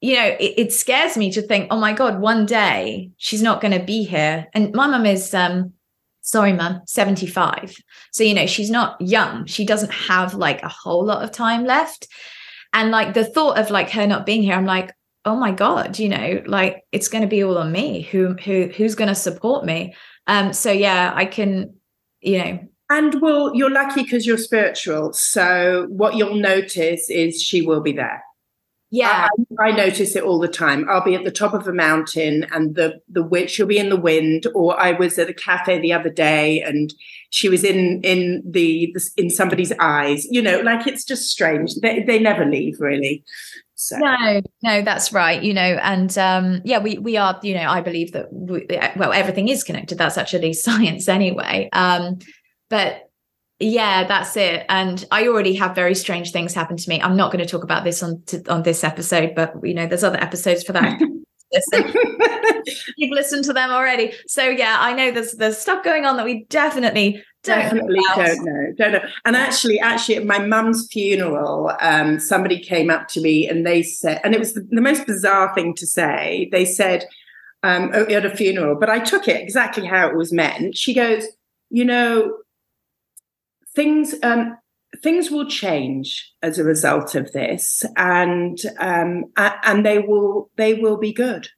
[0.00, 3.60] you know, it, it, scares me to think, oh my God, one day she's not
[3.60, 4.46] going to be here.
[4.54, 5.74] And my mum is, um,
[6.22, 7.76] sorry, mum, 75.
[8.10, 9.44] So, you know, she's not young.
[9.46, 12.08] She doesn't have like a whole lot of time left.
[12.72, 14.94] And like the thought of like her not being here, I'm like,
[15.26, 18.02] oh my God, you know, like it's going to be all on me.
[18.02, 19.94] Who, who, who's going to support me?
[20.26, 21.74] Um, so yeah, I can,
[22.20, 22.58] you know,
[22.88, 25.12] and well, you're lucky because you're spiritual.
[25.12, 28.22] So what you'll notice is she will be there
[28.92, 30.88] Yeah, I, I, notice it all the time.
[30.90, 33.88] I'll be at the top of a mountain, and the the witch will be in
[33.88, 34.46] the wind.
[34.52, 36.92] Or I was at a cafe the other day, and
[37.30, 40.26] she was in in the, the in somebody's eyes.
[40.28, 41.76] You know, like it's just strange.
[41.76, 43.22] They they never leave, really.
[43.76, 43.96] So.
[43.96, 45.40] No, no, that's right.
[45.40, 47.38] You know, and um, yeah, we we are.
[47.44, 49.98] You know, I believe that we, well, everything is connected.
[49.98, 51.68] That's actually science anyway.
[51.72, 52.18] Um,
[52.68, 53.09] but
[53.60, 54.64] yeah that's it.
[54.68, 57.00] And i already have very strange things happen to me.
[57.00, 59.86] I'm not going to talk about this on to, on this episode but you know
[59.86, 61.00] there's other episodes for that.
[62.96, 64.12] You've listened to them already.
[64.26, 68.16] So yeah i know there's there's stuff going on that we definitely don't definitely know
[68.16, 68.72] don't know.
[68.76, 69.08] Don't know.
[69.24, 73.82] And actually actually at my mum's funeral um, somebody came up to me and they
[73.82, 76.48] said and it was the, the most bizarre thing to say.
[76.50, 77.06] They said
[77.62, 78.76] um, at a funeral.
[78.78, 80.76] But i took it exactly how it was meant.
[80.76, 81.24] She goes
[81.70, 82.36] you know
[83.74, 84.56] things um,
[85.02, 90.96] things will change as a result of this, and um, and they will they will
[90.96, 91.48] be good.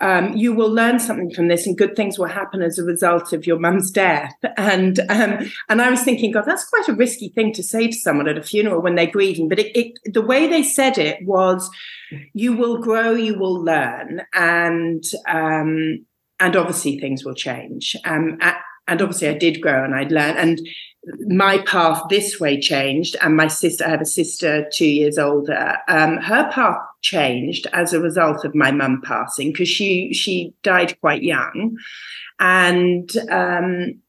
[0.00, 3.32] Um, you will learn something from this, and good things will happen as a result
[3.32, 4.34] of your mum's death.
[4.56, 7.96] And um, and I was thinking, God, that's quite a risky thing to say to
[7.96, 9.48] someone at a funeral when they're grieving.
[9.48, 11.68] But it, it, the way they said it was,
[12.32, 16.06] you will grow, you will learn, and um,
[16.40, 17.96] and obviously things will change.
[18.04, 18.38] Um,
[18.88, 20.36] and obviously, I did grow and I'd learn.
[20.36, 20.60] And
[21.26, 25.78] my path this way changed, and my sister, I have a sister two years older.
[25.88, 31.00] Um, her path changed as a result of my mum passing because she she died
[31.00, 31.76] quite young,
[32.38, 34.00] and um,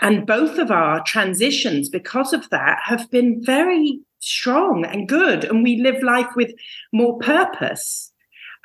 [0.00, 5.62] and both of our transitions because of that have been very strong and good, and
[5.62, 6.52] we live life with
[6.92, 8.10] more purpose.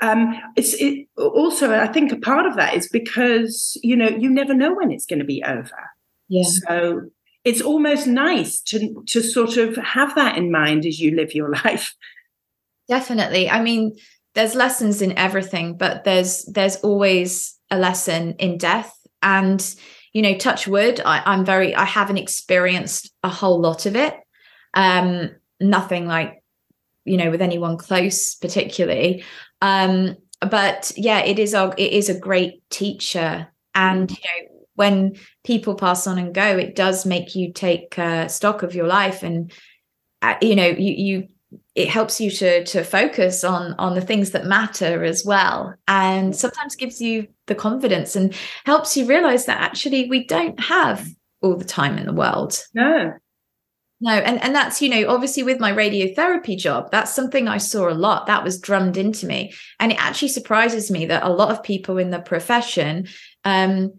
[0.01, 4.29] Um, it's it, also, I think, a part of that is because you know you
[4.29, 5.89] never know when it's going to be over.
[6.27, 6.43] Yeah.
[6.67, 7.09] So
[7.49, 11.51] it's almost nice to to sort of have that in mind as you live your
[11.65, 11.95] life.
[12.87, 13.49] Definitely.
[13.49, 13.97] I mean
[14.35, 18.95] there's lessons in everything but there's there's always a lesson in death.
[19.23, 19.59] And
[20.13, 24.15] you know touch wood I, i'm very i haven't experienced a whole lot of it.
[24.75, 26.43] Um nothing like
[27.03, 29.23] you know with anyone close particularly.
[29.61, 33.47] Um but yeah it is a it is a great teacher.
[33.73, 34.48] And you know
[34.79, 38.87] when people pass on and go, it does make you take uh, stock of your
[38.87, 39.51] life, and
[40.21, 41.27] uh, you know, you you
[41.75, 46.33] it helps you to to focus on on the things that matter as well, and
[46.33, 48.33] sometimes gives you the confidence and
[48.65, 51.05] helps you realize that actually we don't have
[51.41, 52.57] all the time in the world.
[52.73, 53.13] No,
[53.99, 57.89] no, and and that's you know obviously with my radiotherapy job, that's something I saw
[57.89, 58.27] a lot.
[58.27, 61.97] That was drummed into me, and it actually surprises me that a lot of people
[61.97, 63.09] in the profession
[63.43, 63.91] um,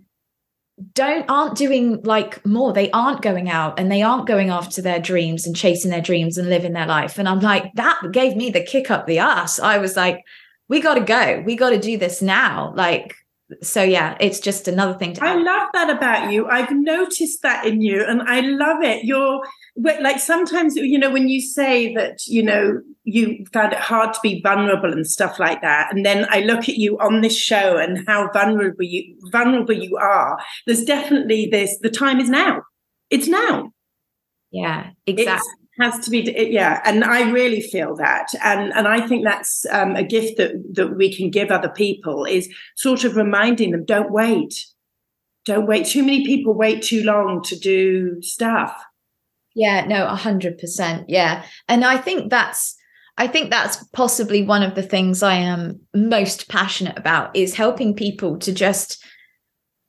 [0.95, 2.73] don't aren't doing like more.
[2.73, 6.39] They aren't going out and they aren't going after their dreams and chasing their dreams
[6.39, 7.19] and living their life.
[7.19, 10.25] And i'm like that gave me the kick up the ass i was like
[10.71, 11.43] we got to go.
[11.45, 12.73] We got to do this now.
[12.77, 13.17] Like
[13.63, 16.47] so yeah it's just another thing to i love that about you.
[16.47, 19.05] I've noticed that in you and i love it.
[19.05, 19.43] You're
[19.77, 24.21] like sometimes you know when you say that you know you found it hard to
[24.23, 27.77] be vulnerable and stuff like that and then i look at you on this show
[27.77, 32.63] and how vulnerable you vulnerable you are there's definitely this the time is now.
[33.11, 33.73] It's now.
[34.51, 39.25] Yeah exactly has to be yeah and i really feel that and and i think
[39.25, 43.71] that's um, a gift that that we can give other people is sort of reminding
[43.71, 44.67] them don't wait
[45.45, 48.75] don't wait too many people wait too long to do stuff
[49.55, 51.09] yeah, no, a hundred percent.
[51.09, 51.45] Yeah.
[51.69, 52.77] And I think that's
[53.17, 57.95] I think that's possibly one of the things I am most passionate about is helping
[57.95, 59.05] people to just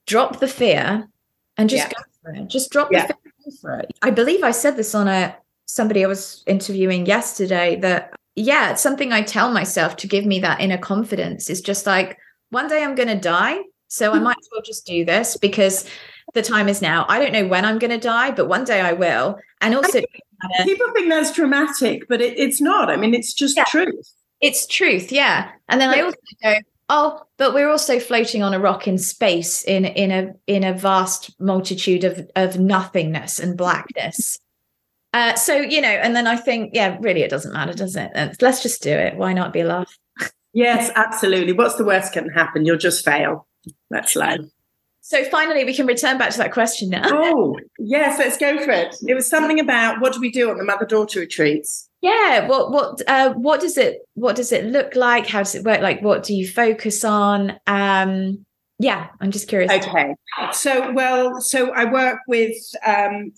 [0.06, 1.08] drop the fear
[1.56, 1.92] and just yeah.
[1.96, 2.48] go for it.
[2.48, 3.06] Just drop yeah.
[3.06, 3.92] the fear for it.
[4.02, 8.82] I believe I said this on a somebody I was interviewing yesterday that yeah, it's
[8.82, 12.18] something I tell myself to give me that inner confidence is just like
[12.50, 13.58] one day I'm gonna die.
[13.88, 14.24] So I mm-hmm.
[14.24, 15.86] might as well just do this because
[16.34, 17.04] the time is now.
[17.08, 19.38] I don't know when I'm going to die, but one day I will.
[19.60, 20.00] And also,
[20.64, 22.90] people think that's dramatic, but it, it's not.
[22.90, 23.64] I mean, it's just yeah.
[23.64, 24.14] truth.
[24.40, 25.50] It's truth, yeah.
[25.68, 26.54] And then I also go,
[26.88, 30.72] oh, but we're also floating on a rock in space in in a in a
[30.72, 34.38] vast multitude of of nothingness and blackness.
[35.12, 38.10] Uh, so you know, and then I think, yeah, really, it doesn't matter, does it?
[38.40, 39.16] Let's just do it.
[39.16, 39.98] Why not be a laugh?
[40.52, 41.52] yes, absolutely.
[41.52, 42.64] What's the worst can happen?
[42.64, 43.46] You'll just fail.
[43.90, 44.40] That's life.
[45.04, 47.02] So finally, we can return back to that question now.
[47.12, 48.96] Oh, yes, let's go for it.
[49.06, 51.88] It was something about what do we do on the mother daughter retreats?
[52.00, 55.26] Yeah, what what uh, what does it what does it look like?
[55.26, 55.80] How does it work?
[55.80, 57.58] Like, what do you focus on?
[57.66, 58.46] Um,
[58.82, 59.70] Yeah, I'm just curious.
[59.70, 60.16] Okay.
[60.50, 63.30] So, well, so I work with um,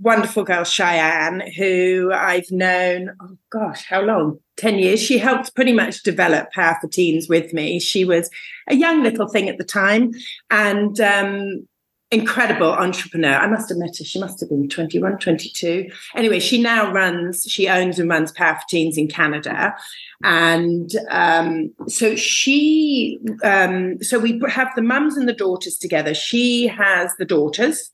[0.00, 4.38] wonderful girl Cheyenne, who I've known, oh gosh, how long?
[4.56, 5.02] 10 years.
[5.02, 7.78] She helped pretty much develop Power4Teens with me.
[7.78, 8.30] She was
[8.68, 10.12] a young little thing at the time.
[10.50, 11.68] And um,
[12.10, 13.34] incredible entrepreneur.
[13.34, 14.04] I must have met her.
[14.04, 15.90] She must have been 21, 22.
[16.14, 19.74] Anyway, she now runs, she owns and runs Power4Teens in Canada.
[20.22, 26.14] And um, so she, um, so we have the mums and the daughters together.
[26.14, 27.90] She has the daughters,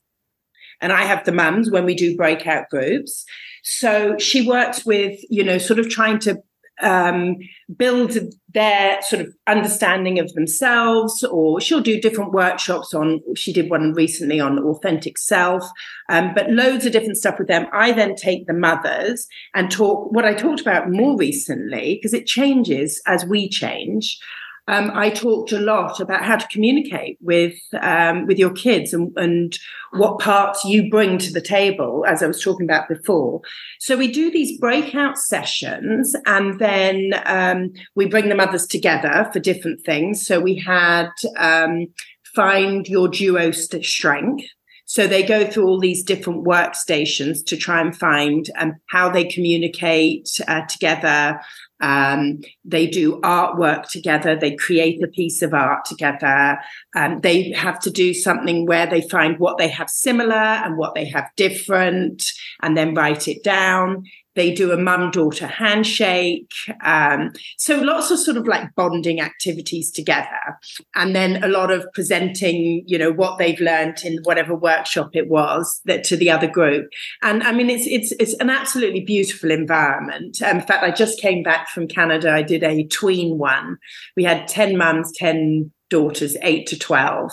[0.79, 3.25] and I have the mums when we do breakout groups.
[3.63, 6.41] So she works with, you know, sort of trying to
[6.81, 7.37] um,
[7.75, 8.17] build
[8.53, 13.21] their sort of understanding of themselves, or she'll do different workshops on.
[13.35, 15.63] She did one recently on authentic self,
[16.09, 17.67] um, but loads of different stuff with them.
[17.73, 22.27] I then take the mothers and talk what I talked about more recently because it
[22.27, 24.19] changes as we change
[24.67, 29.11] um, I talked a lot about how to communicate with um, with your kids and,
[29.17, 29.57] and
[29.91, 33.41] what parts you bring to the table, as I was talking about before.
[33.79, 39.39] So we do these breakout sessions, and then um, we bring the mothers together for
[39.39, 40.25] different things.
[40.25, 41.87] So we had um,
[42.35, 44.45] find your duo strength.
[44.85, 49.23] So they go through all these different workstations to try and find um, how they
[49.23, 51.39] communicate uh, together,
[51.83, 54.37] um, they do artwork together.
[54.37, 56.57] They create a piece of art together.
[56.95, 60.95] Um, they have to do something where they find what they have similar and what
[60.95, 62.23] they have different
[62.61, 64.05] and then write it down.
[64.35, 66.51] They do a mum daughter handshake.
[66.83, 70.59] Um, so lots of sort of like bonding activities together.
[70.95, 75.29] And then a lot of presenting, you know, what they've learned in whatever workshop it
[75.29, 76.89] was that to the other group.
[77.21, 80.41] And I mean, it's, it's, it's an absolutely beautiful environment.
[80.41, 82.31] In fact, I just came back from Canada.
[82.31, 83.77] I did a tween one.
[84.15, 87.31] We had 10 mums, 10 daughters, eight to 12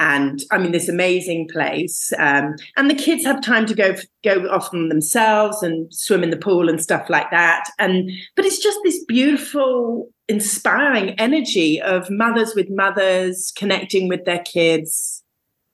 [0.00, 2.12] and I mean this amazing place.
[2.18, 3.94] Um, and the kids have time to go
[4.24, 7.64] go off on themselves and swim in the pool and stuff like that.
[7.78, 14.40] And but it's just this beautiful, inspiring energy of mothers with mothers connecting with their
[14.40, 15.22] kids.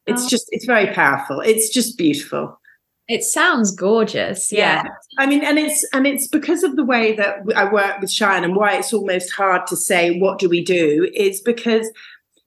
[0.07, 0.29] It's oh.
[0.29, 1.41] just it's very powerful.
[1.41, 2.61] It's just beautiful.
[3.09, 4.51] It sounds gorgeous.
[4.51, 4.83] Yeah.
[4.83, 4.91] yeah.
[5.19, 8.43] I mean, and it's and it's because of the way that I work with Cheyenne
[8.43, 11.89] and why it's almost hard to say what do we do is because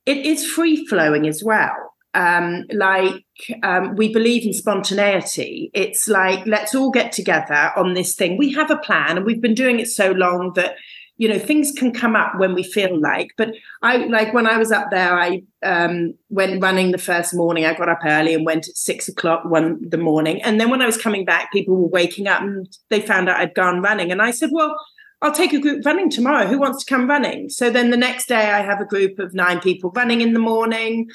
[0.10, 1.76] it is free flowing as well.
[2.16, 3.24] Um, like
[3.62, 5.70] um, we believe in spontaneity.
[5.76, 8.36] It's like let's all get together on this thing.
[8.36, 10.76] We have a plan, and we've been doing it so long that
[11.18, 13.30] you know things can come up when we feel like.
[13.38, 13.50] But
[13.84, 17.66] I like when I was up there, I um, went running the first morning.
[17.66, 20.82] I got up early and went at six o'clock one the morning, and then when
[20.82, 24.12] I was coming back, people were waking up and they found out I'd gone running,
[24.12, 24.76] and I said, well
[25.22, 26.48] I'll take a group running tomorrow.
[26.48, 27.50] Who wants to come running?
[27.50, 30.40] So then the next day I have a group of nine people running in the
[30.40, 31.10] morning.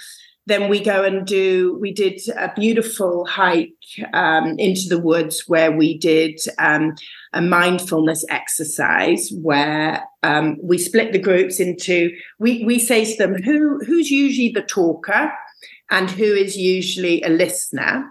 [0.46, 3.72] Then we go and do, we did a beautiful hike
[4.12, 6.94] um, into the woods where we did um,
[7.32, 13.42] a mindfulness exercise where um, we split the groups into, we, we say to them,
[13.42, 15.32] who, who's usually the talker
[15.90, 18.06] and who is usually a listener?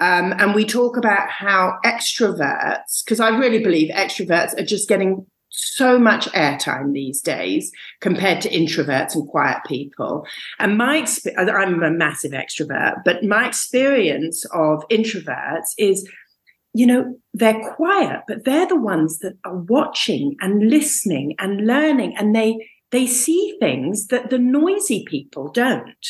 [0.00, 5.26] Um, and we talk about how extroverts, because I really believe extroverts are just getting
[5.56, 7.70] so much airtime these days
[8.00, 10.26] compared to introverts and quiet people.
[10.58, 16.08] And my I'm a massive extrovert, but my experience of introverts is,
[16.72, 22.16] you know, they're quiet, but they're the ones that are watching and listening and learning,
[22.16, 22.56] and they
[22.90, 26.06] they see things that the noisy people don't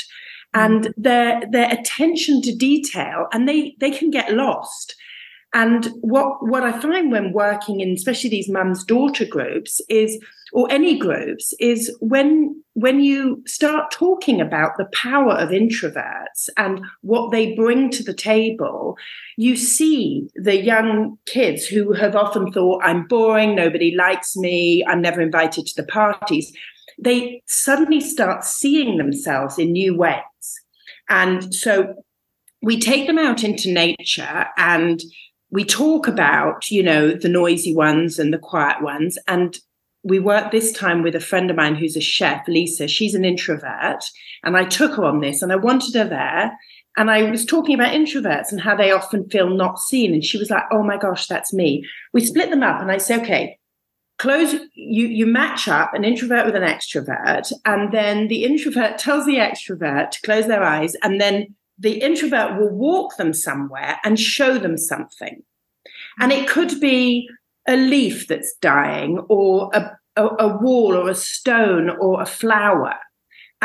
[0.54, 0.94] and mm.
[0.96, 4.96] their their attention to detail and they they can get lost
[5.54, 10.18] and what what i find when working in especially these mums daughter groups is
[10.52, 16.84] or any groups is when when you start talking about the power of introverts and
[17.00, 18.96] what they bring to the table
[19.36, 25.00] you see the young kids who have often thought i'm boring nobody likes me i'm
[25.00, 26.52] never invited to the parties.
[26.98, 30.20] They suddenly start seeing themselves in new ways.
[31.08, 31.94] And so
[32.62, 35.02] we take them out into nature and
[35.54, 39.16] we talk about, you know, the noisy ones and the quiet ones.
[39.28, 39.56] And
[40.02, 42.88] we worked this time with a friend of mine who's a chef, Lisa.
[42.88, 44.04] She's an introvert.
[44.42, 46.58] And I took her on this and I wanted her there.
[46.96, 50.12] And I was talking about introverts and how they often feel not seen.
[50.12, 51.86] And she was like, oh my gosh, that's me.
[52.12, 53.56] We split them up and I say, okay,
[54.18, 59.26] close you you match up an introvert with an extrovert and then the introvert tells
[59.26, 64.18] the extrovert to close their eyes and then the introvert will walk them somewhere and
[64.18, 65.42] show them something
[66.18, 67.28] and it could be
[67.66, 72.94] a leaf that's dying or a, a, a wall or a stone or a flower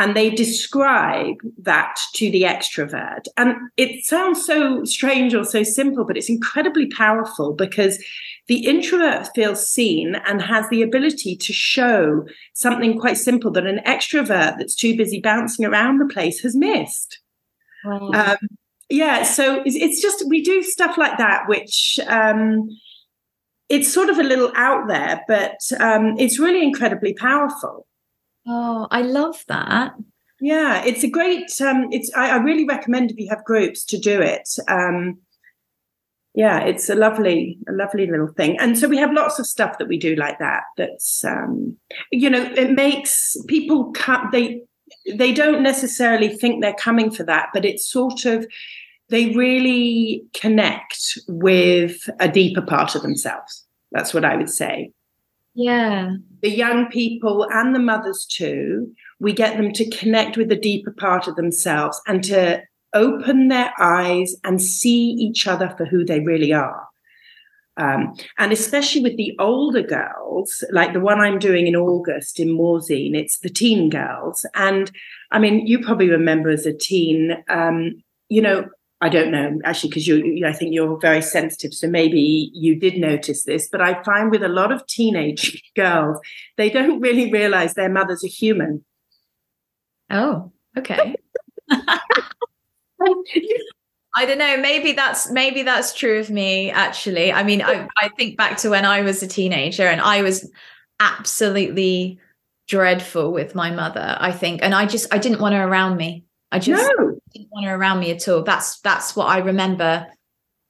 [0.00, 3.26] and they describe that to the extrovert.
[3.36, 8.02] And it sounds so strange or so simple, but it's incredibly powerful because
[8.46, 13.80] the introvert feels seen and has the ability to show something quite simple that an
[13.86, 17.20] extrovert that's too busy bouncing around the place has missed.
[17.84, 18.10] Wow.
[18.12, 18.36] Um,
[18.88, 22.68] yeah, so it's, it's, just we do stuff like that, which um,
[23.68, 27.86] it's sort of a little out there, but um, it's really incredibly powerful.
[28.46, 29.92] Oh, I love that.
[30.40, 31.50] Yeah, it's a great.
[31.60, 34.48] Um, it's I, I really recommend if you have groups to do it.
[34.68, 35.18] Um,
[36.34, 38.58] yeah, it's a lovely, a lovely little thing.
[38.58, 40.62] And so we have lots of stuff that we do like that.
[40.76, 41.76] That's um,
[42.10, 44.32] you know, it makes people cut.
[44.32, 44.62] They
[45.14, 48.46] they don't necessarily think they're coming for that, but it's sort of
[49.08, 53.66] they really connect with a deeper part of themselves.
[53.92, 54.92] That's what I would say.
[55.54, 56.14] Yeah.
[56.42, 60.92] The young people and the mothers too, we get them to connect with the deeper
[60.92, 62.62] part of themselves and to
[62.94, 66.86] open their eyes and see each other for who they really are.
[67.80, 72.48] Um, and especially with the older girls, like the one I'm doing in August in
[72.48, 74.44] Morzine, it's the teen girls.
[74.54, 74.90] And
[75.32, 78.66] I mean, you probably remember as a teen, um, you know,
[79.00, 82.78] I don't know actually because you, you, I think you're very sensitive, so maybe you
[82.78, 83.66] did notice this.
[83.72, 86.20] But I find with a lot of teenage girls,
[86.58, 88.84] they don't really realize their mothers are human.
[90.10, 91.16] Oh, okay.
[94.16, 94.56] I don't know.
[94.56, 96.70] Maybe that's maybe that's true of me.
[96.70, 100.22] Actually, I mean, I, I think back to when I was a teenager and I
[100.22, 100.50] was
[100.98, 102.18] absolutely
[102.66, 104.16] dreadful with my mother.
[104.18, 106.24] I think, and I just I didn't want her around me.
[106.50, 107.20] I just no.
[107.32, 108.42] didn't want her around me at all.
[108.42, 110.06] That's that's what I remember.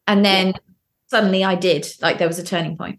[0.06, 0.58] And then yeah.
[1.06, 1.86] suddenly I did.
[2.02, 2.98] Like there was a turning point.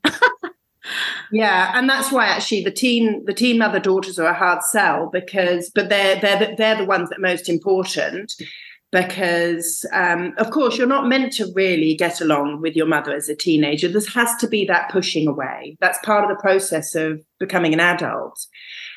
[1.31, 5.09] yeah, and that's why actually the teen the teen mother daughters are a hard sell
[5.13, 8.33] because but they're they're they're the ones that are most important
[8.91, 13.29] because um, of course you're not meant to really get along with your mother as
[13.29, 17.21] a teenager there has to be that pushing away that's part of the process of
[17.39, 18.47] becoming an adult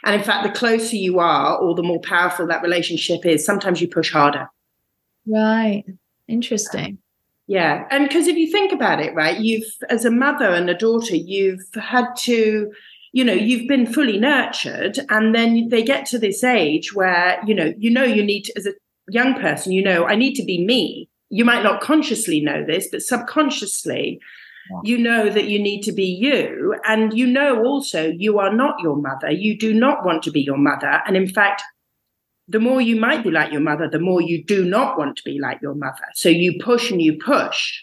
[0.05, 3.81] and in fact, the closer you are, or the more powerful that relationship is, sometimes
[3.81, 4.49] you push harder.
[5.27, 5.85] Right.
[6.29, 6.99] Interesting.
[7.47, 7.87] Yeah.
[7.91, 11.17] And because if you think about it, right, you've, as a mother and a daughter,
[11.17, 12.71] you've had to,
[13.13, 14.99] you know, you've been fully nurtured.
[15.09, 18.53] And then they get to this age where, you know, you know, you need to,
[18.59, 18.73] as a
[19.09, 21.09] young person, you know, I need to be me.
[21.31, 24.21] You might not consciously know this, but subconsciously,
[24.83, 26.75] you know that you need to be you.
[26.87, 29.31] And you know also you are not your mother.
[29.31, 31.03] You do not want to be your mother.
[31.07, 31.63] And in fact,
[32.49, 35.23] the more you might be like your mother, the more you do not want to
[35.25, 36.05] be like your mother.
[36.15, 37.83] So you push and you push.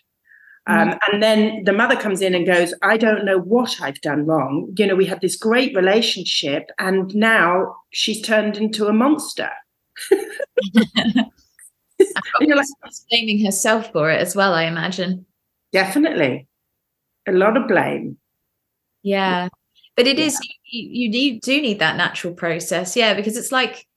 [0.67, 0.99] Um, mm.
[1.11, 4.71] and then the mother comes in and goes, I don't know what I've done wrong.
[4.77, 9.49] You know, we had this great relationship, and now she's turned into a monster.
[12.39, 12.67] You're like
[13.09, 15.25] blaming herself for it as well, I imagine.
[15.71, 16.47] Definitely
[17.27, 18.17] a lot of blame.
[19.03, 19.49] Yeah.
[19.95, 20.25] But it yeah.
[20.25, 22.95] is you, you do need that natural process.
[22.95, 23.87] Yeah, because it's like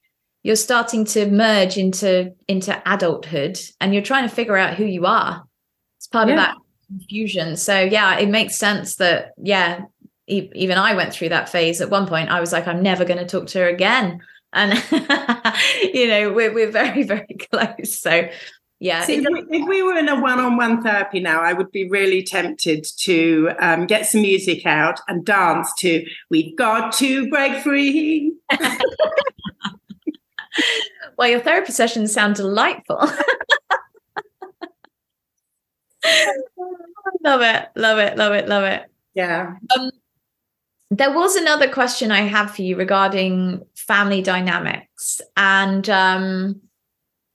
[0.43, 5.07] you're starting to merge into into adulthood and you're trying to figure out who you
[5.07, 5.45] are.
[5.99, 6.35] It's part yeah.
[6.35, 6.57] of that
[6.89, 7.57] confusion.
[7.57, 9.83] So yeah, it makes sense that yeah,
[10.27, 12.31] e- even I went through that phase at one point.
[12.31, 14.21] I was like, I'm never going to talk to her again.
[14.55, 14.83] And
[15.95, 17.99] you know, we're we're very, very close.
[17.99, 18.29] So
[18.81, 19.05] yeah.
[19.05, 23.53] See, if, we, were in a one-on-one therapy now, I would be really tempted to
[23.59, 28.35] um, get some music out and dance to "We've Got to Break Free."
[31.17, 32.99] well, your therapy sessions sound delightful.
[37.25, 38.83] love it, love it, love it, love it.
[39.15, 39.55] Yeah.
[39.79, 39.91] Um,
[40.91, 46.61] there was another question I have for you regarding family dynamics, and um,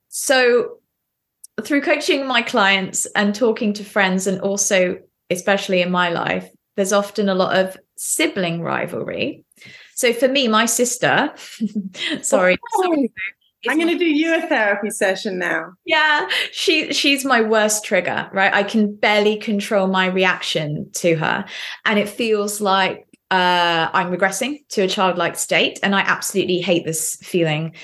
[0.08, 0.78] so
[1.62, 4.98] through coaching my clients and talking to friends, and also,
[5.30, 9.44] especially in my life, there's often a lot of sibling rivalry.
[9.94, 11.32] So for me, my sister,
[12.22, 13.12] sorry, oh, sorry
[13.68, 15.74] I'm going to do you a therapy session now.
[15.84, 18.52] Yeah, she she's my worst trigger, right?
[18.52, 21.44] I can barely control my reaction to her,
[21.84, 26.84] and it feels like uh, I'm regressing to a childlike state, and I absolutely hate
[26.84, 27.74] this feeling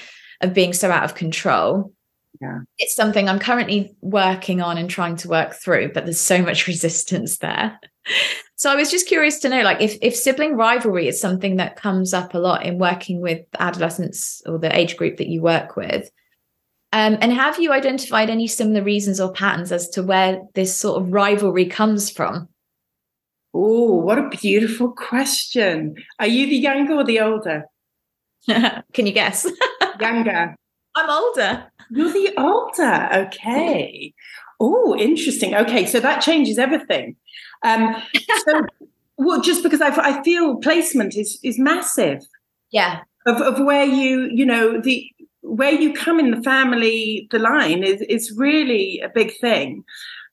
[0.40, 1.92] of being so out of control
[2.40, 2.60] yeah.
[2.78, 6.66] it's something I'm currently working on and trying to work through, but there's so much
[6.66, 7.78] resistance there.
[8.56, 11.76] So I was just curious to know, like, if if sibling rivalry is something that
[11.76, 15.76] comes up a lot in working with adolescents or the age group that you work
[15.76, 16.10] with,
[16.92, 21.02] um, and have you identified any similar reasons or patterns as to where this sort
[21.02, 22.48] of rivalry comes from?
[23.58, 25.94] Oh, what a beautiful question!
[26.18, 27.64] Are you the younger or the older?
[28.46, 29.50] Can you guess?
[30.00, 30.54] Younger.
[30.94, 31.66] I'm older.
[31.90, 33.08] You're the older.
[33.26, 34.12] Okay.
[34.60, 35.54] Oh, interesting.
[35.54, 37.16] Okay, so that changes everything.
[37.64, 37.96] Um,
[38.44, 38.66] so,
[39.16, 42.26] well, just because I, I feel placement is is massive.
[42.70, 43.00] Yeah.
[43.24, 47.84] Of, of where you, you know, the where you come in the family, the line
[47.84, 49.82] is is really a big thing.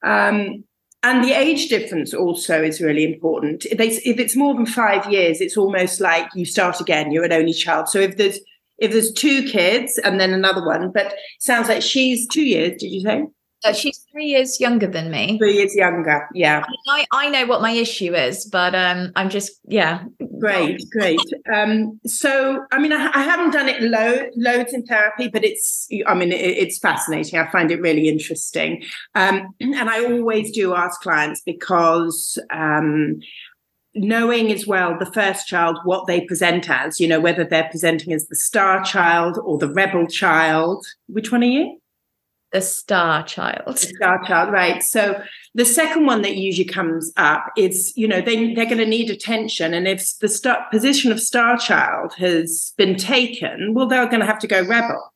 [0.03, 0.65] Um,
[1.03, 3.65] and the age difference also is really important.
[3.65, 7.11] If, if it's more than five years, it's almost like you start again.
[7.11, 7.89] You're an only child.
[7.89, 8.39] So if there's
[8.79, 12.77] if there's two kids and then another one, but sounds like she's two years.
[12.79, 13.23] Did you say?
[13.71, 15.37] She's three years younger than me.
[15.37, 16.63] Three years younger, yeah.
[16.87, 20.03] I, I know what my issue is, but um, I'm just yeah.
[20.39, 21.19] Great, great.
[21.53, 25.87] Um, so, I mean, I, I haven't done it lo- loads in therapy, but it's,
[26.05, 27.39] I mean, it, it's fascinating.
[27.39, 28.83] I find it really interesting,
[29.15, 33.21] um, and I always do ask clients because um,
[33.95, 38.11] knowing as well the first child what they present as, you know, whether they're presenting
[38.11, 40.85] as the star child or the rebel child.
[41.07, 41.79] Which one are you?
[42.53, 43.63] The star child.
[43.65, 44.81] The star child, right.
[44.81, 45.21] So
[45.55, 49.09] the second one that usually comes up is, you know, they, they're going to need
[49.09, 49.73] attention.
[49.73, 54.25] And if the star, position of star child has been taken, well, they're going to
[54.25, 55.11] have to go rebel.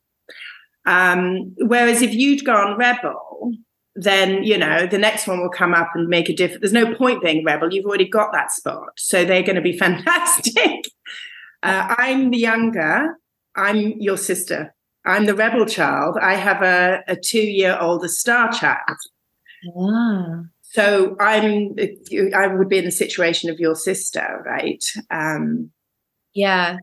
[0.86, 3.54] Um, whereas if you'd gone rebel,
[4.00, 6.62] then you know the next one will come up and make a difference.
[6.62, 9.78] There's no point being rebel; you've already got that spot, so they're going to be
[9.78, 10.86] fantastic.
[11.64, 13.18] Uh, I'm the younger.
[13.56, 14.76] I'm your sister.
[15.08, 16.18] I'm the rebel child.
[16.22, 18.98] I have a, a two year older star child.
[19.78, 20.42] Ah.
[20.64, 21.76] So I'm
[22.36, 24.84] I would be in the situation of your sister, right?
[25.10, 25.72] Um,
[26.34, 26.78] yeah.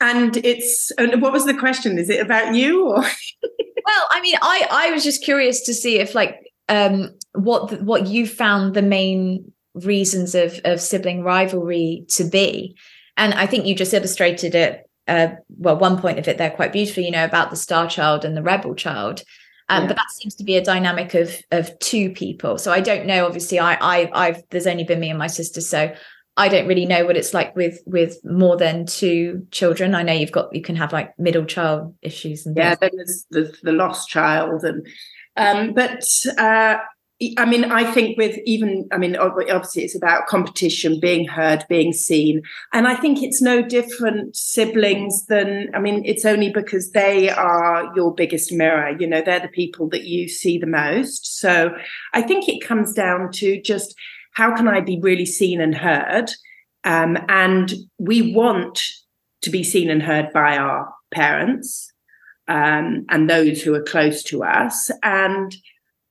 [0.00, 1.98] And it's and what was the question?
[1.98, 2.96] Is it about you or?
[3.86, 6.36] well, I mean, I I was just curious to see if like
[6.68, 12.76] um what what you found the main reasons of of sibling rivalry to be,
[13.16, 16.72] and I think you just illustrated it uh, well, one point of it there quite
[16.72, 19.22] beautifully, you know, about the star child and the rebel child.
[19.68, 19.88] Um, yeah.
[19.88, 22.58] But that seems to be a dynamic of of two people.
[22.58, 23.26] So I don't know.
[23.26, 25.94] Obviously, I, I I've there's only been me and my sister, so
[26.36, 29.94] I don't really know what it's like with with more than two children.
[29.94, 33.26] I know you've got you can have like middle child issues and yeah, then there's
[33.30, 34.86] the, the lost child and
[35.36, 36.04] um, but
[36.38, 36.78] uh,
[37.36, 41.92] I mean, I think with even, I mean, obviously it's about competition, being heard, being
[41.92, 42.40] seen.
[42.72, 47.92] And I think it's no different siblings than, I mean, it's only because they are
[47.94, 48.96] your biggest mirror.
[48.98, 51.38] You know, they're the people that you see the most.
[51.38, 51.74] So
[52.14, 53.94] I think it comes down to just
[54.32, 56.30] how can I be really seen and heard?
[56.84, 58.80] Um, and we want
[59.42, 61.92] to be seen and heard by our parents
[62.48, 64.90] um, and those who are close to us.
[65.02, 65.54] And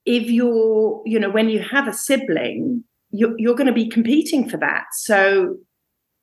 [0.09, 4.49] if you're, you know, when you have a sibling, you're, you're going to be competing
[4.49, 4.85] for that.
[4.93, 5.57] So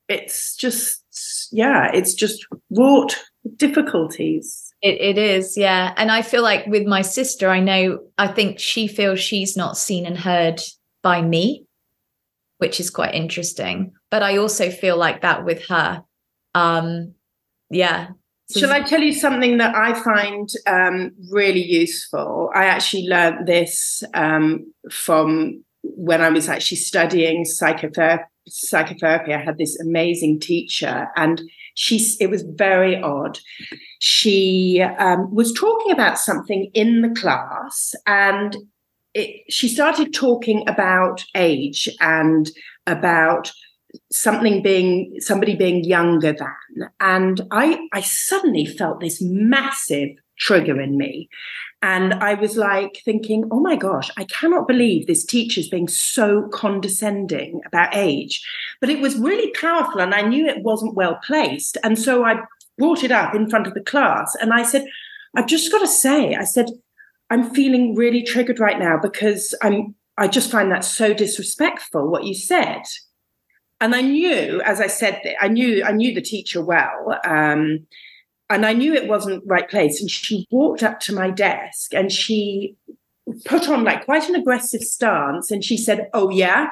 [0.08, 1.04] it's just,
[1.52, 3.16] yeah, it's just wrought
[3.54, 4.74] difficulties.
[4.82, 5.94] It, it is, yeah.
[5.96, 9.78] And I feel like with my sister, I know, I think she feels she's not
[9.78, 10.60] seen and heard
[11.04, 11.64] by me,
[12.58, 13.92] which is quite interesting.
[14.10, 16.02] But I also feel like that with her.
[16.56, 17.14] Um,
[17.70, 18.08] yeah,
[18.54, 22.50] Shall I tell you something that I find um, really useful?
[22.54, 28.24] I actually learned this um, from when I was actually studying psychotherapy.
[28.48, 29.34] Psychotherapy.
[29.34, 31.42] I had this amazing teacher, and
[31.74, 32.14] she.
[32.20, 33.40] It was very odd.
[33.98, 38.56] She um, was talking about something in the class, and
[39.14, 42.48] it, she started talking about age and
[42.86, 43.50] about
[44.10, 46.90] something being somebody being younger than.
[47.00, 51.28] And i i suddenly felt this massive trigger in me.
[51.82, 56.48] And i was like thinking oh my gosh i cannot believe this teacher's being so
[56.52, 58.42] condescending about age.
[58.80, 61.78] But it was really powerful and i knew it wasn't well placed.
[61.82, 62.36] And so i
[62.78, 64.84] brought it up in front of the class and i said
[65.36, 66.66] i've just got to say i said
[67.30, 72.24] i'm feeling really triggered right now because i'm i just find that so disrespectful what
[72.24, 72.82] you said
[73.80, 77.86] and I knew, as I said, I knew I knew the teacher well, um,
[78.48, 80.00] and I knew it wasn't right place.
[80.00, 82.76] And she walked up to my desk and she
[83.44, 86.68] put on like quite an aggressive stance, and she said, "Oh yeah,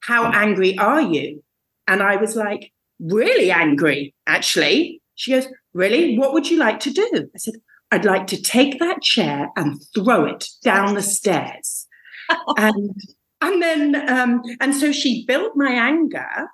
[0.00, 1.42] how angry are you?"
[1.86, 6.18] And I was like, "Really angry, actually." She goes, "Really?
[6.18, 7.54] What would you like to do?" I said,
[7.90, 11.86] "I'd like to take that chair and throw it down the stairs."
[12.56, 12.94] and
[13.42, 16.48] and then, um, and so she built my anger.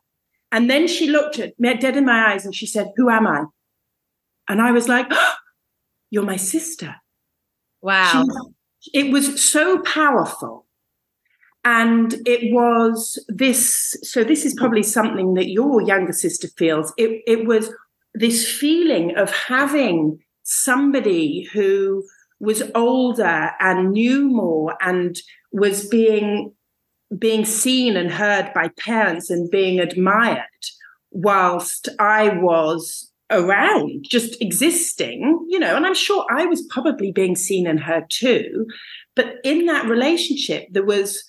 [0.51, 3.26] And then she looked at me dead in my eyes and she said, Who am
[3.26, 3.45] I?
[4.49, 5.34] And I was like, oh,
[6.11, 6.97] You're my sister.
[7.82, 8.24] Wow.
[8.80, 10.66] She, it was so powerful.
[11.64, 16.95] And it was this, so this is probably something that your younger sister feels.
[16.97, 17.70] It, it was
[18.14, 22.05] this feeling of having somebody who
[22.41, 25.16] was older and knew more and
[25.53, 26.55] was being
[27.17, 30.43] being seen and heard by parents and being admired
[31.11, 37.37] whilst I was around, just existing, you know, and I'm sure I was probably being
[37.37, 38.67] seen and heard too.
[39.15, 41.25] But in that relationship, there was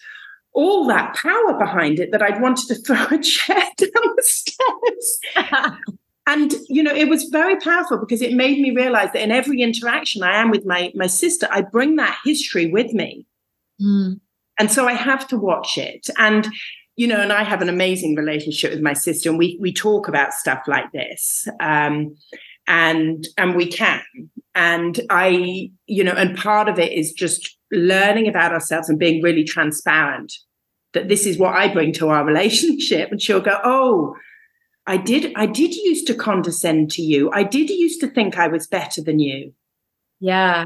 [0.53, 5.19] all that power behind it that I'd wanted to throw a chair down the stairs.
[6.27, 9.61] and you know, it was very powerful because it made me realize that in every
[9.61, 13.25] interaction I am with my my sister, I bring that history with me.
[13.81, 14.19] Mm.
[14.59, 16.09] And so I have to watch it.
[16.17, 16.47] And
[16.99, 20.09] you know, and I have an amazing relationship with my sister, and we we talk
[20.09, 22.13] about stuff like this, um,
[22.67, 24.01] and and we can,
[24.53, 29.23] and I, you know, and part of it is just learning about ourselves and being
[29.23, 30.33] really transparent
[30.91, 34.15] that this is what I bring to our relationship, and she'll go, oh.
[34.87, 37.29] I did I did used to condescend to you.
[37.31, 39.53] I did used to think I was better than you.
[40.19, 40.65] Yeah.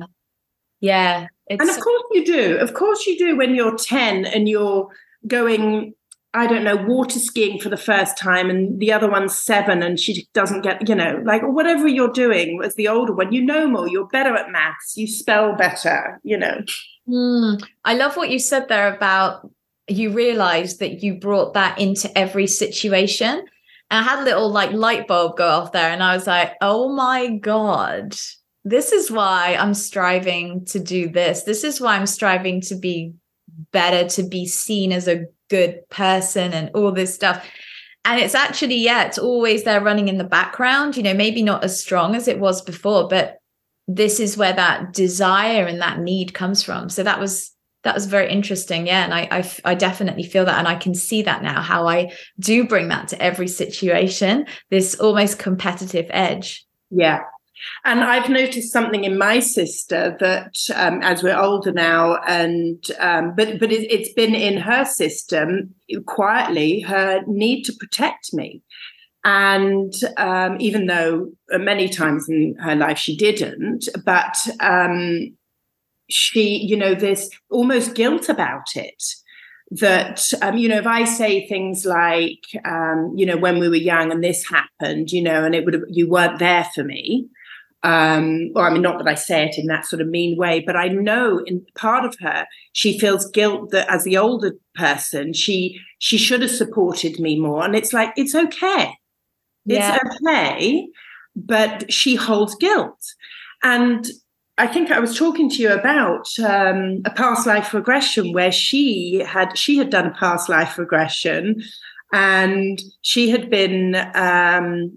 [0.79, 1.27] Yeah.
[1.49, 2.57] And of course you do.
[2.57, 4.87] Of course you do when you're 10 and you're
[5.27, 5.93] going
[6.35, 9.99] I don't know, water skiing for the first time, and the other one's seven, and
[9.99, 13.67] she doesn't get, you know, like whatever you're doing as the older one, you know
[13.67, 16.61] more, you're better at maths, you spell better, you know.
[17.07, 19.47] Mm, I love what you said there about
[19.87, 23.45] you realized that you brought that into every situation.
[23.91, 26.53] And I had a little like light bulb go off there, and I was like,
[26.61, 28.15] oh my God,
[28.65, 31.43] this is why I'm striving to do this.
[31.43, 33.13] This is why I'm striving to be
[33.71, 37.45] better, to be seen as a good person and all this stuff.
[38.05, 41.63] And it's actually yeah it's always there running in the background you know maybe not
[41.63, 43.37] as strong as it was before but
[43.87, 46.89] this is where that desire and that need comes from.
[46.89, 47.51] So that was
[47.83, 48.87] that was very interesting.
[48.87, 51.87] Yeah and I, I i definitely feel that and i can see that now how
[51.87, 56.65] i do bring that to every situation this almost competitive edge.
[56.89, 57.21] Yeah
[57.85, 63.33] and I've noticed something in my sister that, um, as we're older now, and um,
[63.35, 65.73] but but it, it's been in her system
[66.05, 68.61] quietly her need to protect me.
[69.25, 75.37] And um, even though many times in her life she didn't, but um,
[76.09, 79.01] she, you know, this almost guilt about it
[79.79, 83.75] that um, you know if i say things like um, you know when we were
[83.75, 87.27] young and this happened you know and it would you weren't there for me
[87.83, 90.61] um, or I mean, not that I say it in that sort of mean way,
[90.65, 95.33] but I know in part of her, she feels guilt that as the older person,
[95.33, 97.63] she she should have supported me more.
[97.63, 98.97] And it's like, it's okay.
[99.65, 99.97] Yeah.
[100.01, 100.87] It's okay.
[101.35, 103.03] But she holds guilt.
[103.63, 104.07] And
[104.57, 109.23] I think I was talking to you about um, a past life regression where she
[109.27, 111.61] had she had done a past life regression
[112.13, 114.95] and she had been um,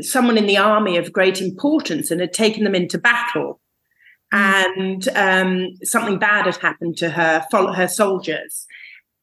[0.00, 3.60] someone in the army of great importance and had taken them into battle.
[4.32, 4.38] Mm.
[4.76, 8.66] And um, something bad had happened to her, her soldiers.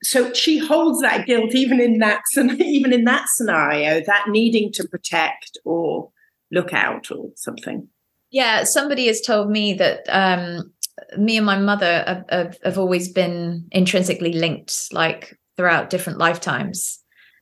[0.04, 4.88] So she holds that guilt even in that even in that scenario, that needing to
[4.88, 6.12] protect or
[6.52, 7.88] look out or something.
[8.30, 10.74] Yeah, somebody has told me that um,
[11.18, 17.00] me and my mother have, have, have always been intrinsically linked, like throughout different lifetimes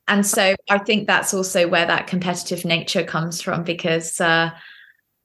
[0.08, 4.50] and so i think that's also where that competitive nature comes from because uh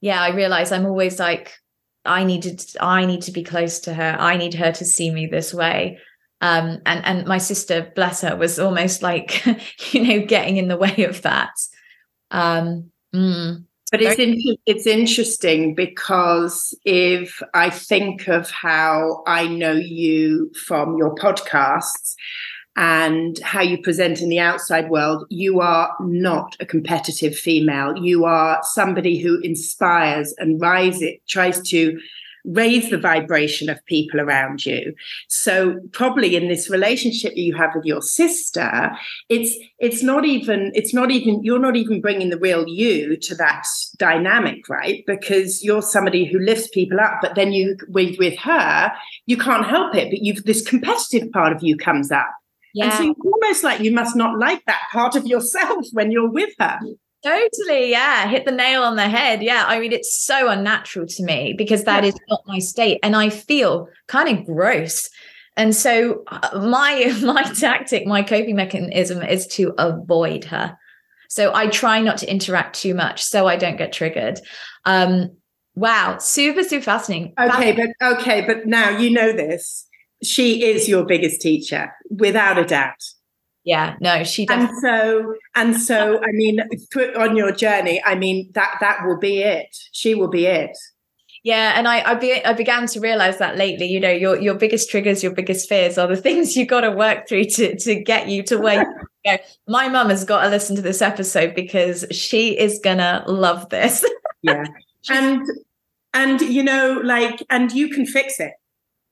[0.00, 1.54] yeah i realize i'm always like
[2.04, 4.16] i needed i need to be close to her.
[4.18, 5.98] I need her to see me this way.
[6.40, 9.44] Um and and my sister bless her was almost like
[9.92, 11.52] you know getting in the way of that.
[12.30, 13.64] Um mm.
[13.92, 20.96] But it's in, it's interesting because if I think of how I know you from
[20.96, 22.14] your podcasts,
[22.80, 27.94] and how you present in the outside world, you are not a competitive female.
[27.94, 32.00] You are somebody who inspires and rises, tries to
[32.46, 34.94] raise the vibration of people around you.
[35.28, 38.90] So probably in this relationship you have with your sister
[39.28, 43.34] it's it's not even it's not even you're not even bringing the real you to
[43.34, 43.66] that
[43.98, 45.04] dynamic right?
[45.06, 48.90] Because you're somebody who lifts people up but then you with with her
[49.26, 52.30] you can't help it but you've this competitive part of you comes up
[52.74, 52.84] yeah.
[52.84, 56.30] And so you almost like you must not like that part of yourself when you're
[56.30, 56.78] with her.
[57.22, 57.90] Totally.
[57.90, 58.28] Yeah.
[58.28, 59.42] Hit the nail on the head.
[59.42, 59.64] Yeah.
[59.66, 62.10] I mean, it's so unnatural to me because that yeah.
[62.10, 62.98] is not my state.
[63.02, 65.08] And I feel kind of gross.
[65.56, 70.76] And so uh, my my tactic, my coping mechanism is to avoid her.
[71.28, 74.40] So I try not to interact too much so I don't get triggered.
[74.84, 75.36] Um,
[75.76, 77.34] wow, super, super fascinating.
[77.38, 79.86] Okay, but okay, but now you know this
[80.22, 83.02] she is your biggest teacher without a doubt
[83.64, 86.60] yeah no she does and so and so i mean
[87.16, 90.76] on your journey i mean that that will be it she will be it
[91.42, 93.86] Yeah, and I I, be, I began to realize that lately.
[93.86, 96.90] You know, your your biggest triggers, your biggest fears are the things you got to
[96.90, 98.94] work through to to get you to where you
[99.24, 99.38] go.
[99.66, 104.04] My mum has got to listen to this episode because she is gonna love this.
[104.42, 104.64] yeah,
[105.08, 105.46] and
[106.12, 108.52] and you know, like, and you can fix it.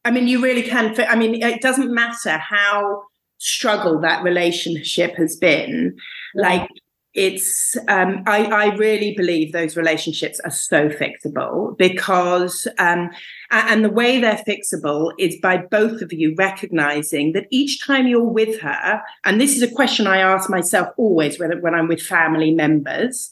[0.09, 0.99] I mean, you really can.
[1.07, 3.03] I mean, it doesn't matter how
[3.37, 5.99] struggle that relationship has been.
[6.35, 6.67] Like
[7.13, 13.11] it's um, I, I, really believe those relationships are so fixable because um,
[13.51, 18.23] and the way they're fixable is by both of you recognizing that each time you're
[18.23, 22.03] with her and this is a question i ask myself always when, when i'm with
[22.03, 23.31] family members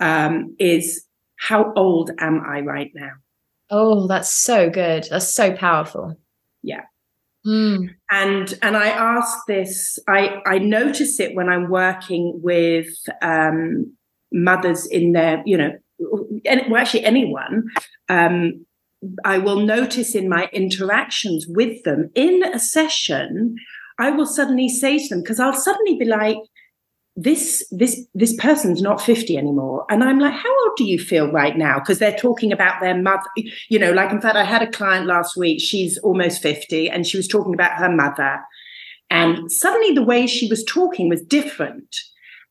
[0.00, 1.04] um, is
[1.36, 3.12] how old am i right now
[3.70, 6.16] oh that's so good that's so powerful
[6.62, 6.82] yeah
[7.46, 7.90] Mm.
[8.10, 12.88] And and I ask this, I, I notice it when I'm working with
[13.22, 13.92] um,
[14.32, 17.68] mothers in their, you know, well, actually anyone.
[18.08, 18.66] Um,
[19.24, 23.56] I will notice in my interactions with them in a session,
[23.98, 26.38] I will suddenly say to them, because I'll suddenly be like,
[27.16, 29.86] this this this person's not 50 anymore.
[29.88, 31.78] And i'm like how old do you feel right now?
[31.78, 33.24] Because they're talking about their mother
[33.68, 35.60] you know like in fact i had a client last week.
[35.60, 38.40] She's almost 50 and she was talking about her mother.
[39.08, 41.96] And suddenly the way she was talking was different.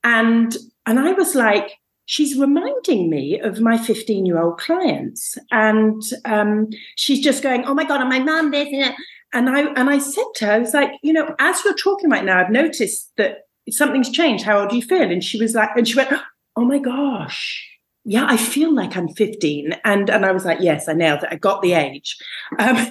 [0.03, 0.55] And
[0.87, 1.73] and i was like
[2.07, 5.37] she's reminding me of my 15 year old clients.
[5.51, 8.93] And um, she's just going oh my god and my mum this
[9.33, 12.09] and i and i said to her i was like you know as you're talking
[12.09, 14.43] right now i've noticed that something's changed.
[14.43, 15.01] How old do you feel?
[15.01, 16.11] And she was like, and she went,
[16.55, 17.71] oh my gosh.
[18.07, 19.75] Yeah, I feel like I'm 15.
[19.83, 21.29] And and I was like, yes, I nailed it.
[21.31, 22.15] I got the age.
[22.59, 22.87] Um,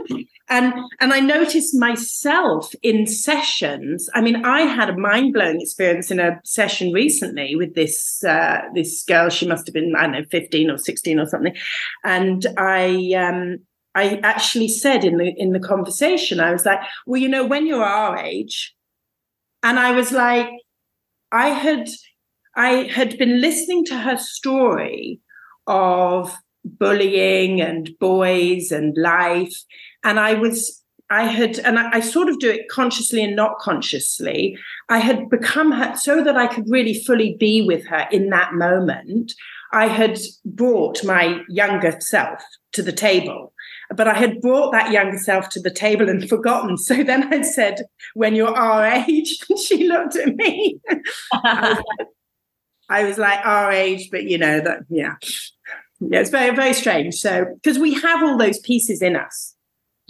[0.48, 4.08] and and I noticed myself in sessions.
[4.14, 9.04] I mean, I had a mind-blowing experience in a session recently with this uh, this
[9.04, 9.28] girl.
[9.28, 11.54] She must have been, I don't know, 15 or 16 or something.
[12.02, 13.58] And I um
[13.94, 17.66] I actually said in the in the conversation, I was like, well, you know, when
[17.66, 18.74] you're our age,
[19.64, 20.48] and I was like,
[21.32, 21.88] I had
[22.54, 25.20] I had been listening to her story
[25.66, 26.32] of
[26.64, 29.54] bullying and boys and life.
[30.04, 33.58] And I was, I had, and I, I, sort of do it consciously and not
[33.58, 34.56] consciously.
[34.88, 38.54] I had become her so that I could really fully be with her in that
[38.54, 39.32] moment.
[39.72, 42.40] I had brought my younger self
[42.72, 43.52] to the table
[43.96, 46.76] but I had brought that younger self to the table and forgotten.
[46.76, 47.82] So then I said,
[48.14, 50.80] When you're our age, she looked at me.
[51.32, 52.06] I, was like,
[52.90, 55.14] I was like, Our age, but you know, that, yeah.
[56.00, 57.14] Yeah, it's very, very strange.
[57.14, 59.54] So, because we have all those pieces in us.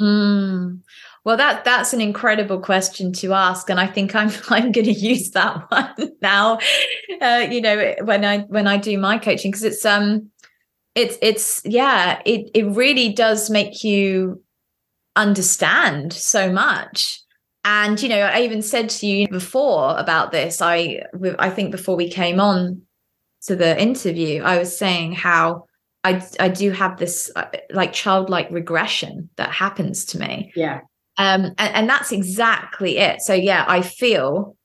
[0.01, 0.81] Mm.
[1.25, 4.93] Well, that that's an incredible question to ask, and I think I'm I'm going to
[4.93, 6.59] use that one now.
[7.21, 10.31] Uh, you know, when I when I do my coaching, because it's um
[10.95, 14.43] it's it's yeah it it really does make you
[15.17, 17.21] understand so much.
[17.67, 21.01] And you know i even said to you before about this i
[21.39, 22.83] i think before we came on
[23.47, 25.65] to the interview i was saying how
[26.05, 30.53] i i do have this uh, like childlike regression that happens to me.
[30.55, 30.81] Yeah.
[31.17, 33.23] Um and, and that's exactly it.
[33.23, 34.59] So yeah i feel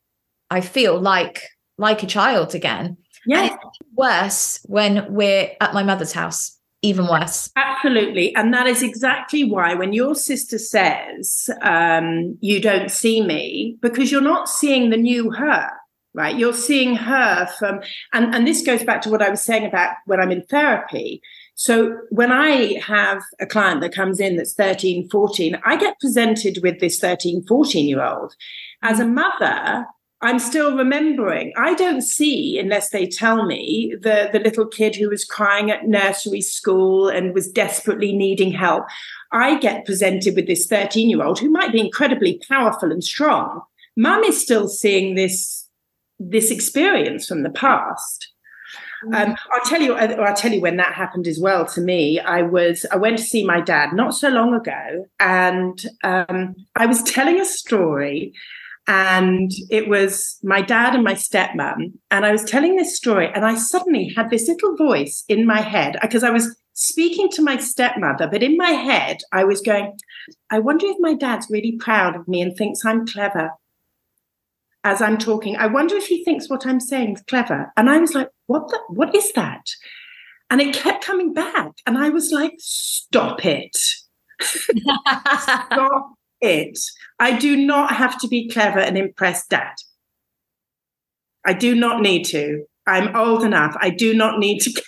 [0.50, 1.42] i feel like
[1.78, 3.56] like a child again yeah.
[3.96, 6.56] worse when we're at my mother's house.
[6.82, 7.50] Even worse.
[7.58, 8.34] Absolutely.
[8.36, 14.14] And that is exactly why when your sister says, um, you don't see me, because
[14.14, 15.70] you're not seeing the new her
[16.14, 17.80] right you're seeing her from
[18.14, 21.22] and and this goes back to what i was saying about when i'm in therapy
[21.56, 26.60] so when i have a client that comes in that's 13 14 i get presented
[26.64, 28.34] with this 13 14 year old
[28.82, 29.86] as a mother
[30.22, 31.54] I'm still remembering.
[31.56, 35.88] I don't see, unless they tell me, the, the little kid who was crying at
[35.88, 38.84] nursery school and was desperately needing help.
[39.32, 43.62] I get presented with this 13 year old who might be incredibly powerful and strong.
[43.96, 45.68] Mum is still seeing this,
[46.20, 48.34] this experience from the past.
[49.14, 51.66] Um, I'll tell you, or I'll tell you when that happened as well.
[51.68, 55.82] To me, I was I went to see my dad not so long ago, and
[56.04, 58.34] um, I was telling a story
[58.90, 61.94] and it was my dad and my stepmom.
[62.10, 65.62] And I was telling this story, and I suddenly had this little voice in my
[65.62, 69.96] head because I was speaking to my stepmother, but in my head, I was going,
[70.50, 73.52] I wonder if my dad's really proud of me and thinks I'm clever
[74.84, 75.56] as I'm talking.
[75.56, 77.72] I wonder if he thinks what I'm saying is clever.
[77.78, 79.68] And I was like, what the, what is that?
[80.50, 81.74] And it kept coming back.
[81.86, 83.78] And I was like, stop it.
[84.42, 86.80] stop it.
[87.20, 89.74] I do not have to be clever and impress dad.
[91.46, 92.66] I do not need to.
[92.88, 93.76] I'm old enough.
[93.80, 94.72] I do not need to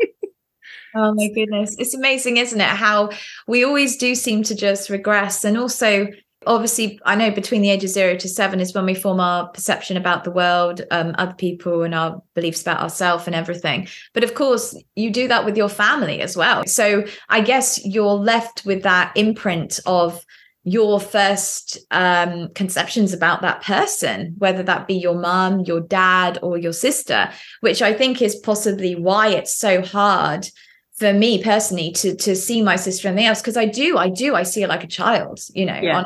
[0.00, 0.08] care.
[0.94, 1.76] Oh my goodness.
[1.78, 2.66] It's amazing, isn't it?
[2.66, 3.10] How
[3.46, 5.44] we always do seem to just regress.
[5.44, 6.08] And also,
[6.46, 9.96] obviously, I know between the ages zero to seven is when we form our perception
[9.96, 13.86] about the world, um, other people, and our beliefs about ourselves and everything.
[14.14, 16.64] But of course, you do that with your family as well.
[16.66, 20.24] So I guess you're left with that imprint of
[20.70, 26.58] your first um, conceptions about that person, whether that be your mom, your dad, or
[26.58, 30.46] your sister, which I think is possibly why it's so hard
[30.98, 34.08] for me personally to to see my sister and the else because I do, I
[34.08, 35.80] do, I see her like a child, you know.
[35.80, 36.04] Yeah.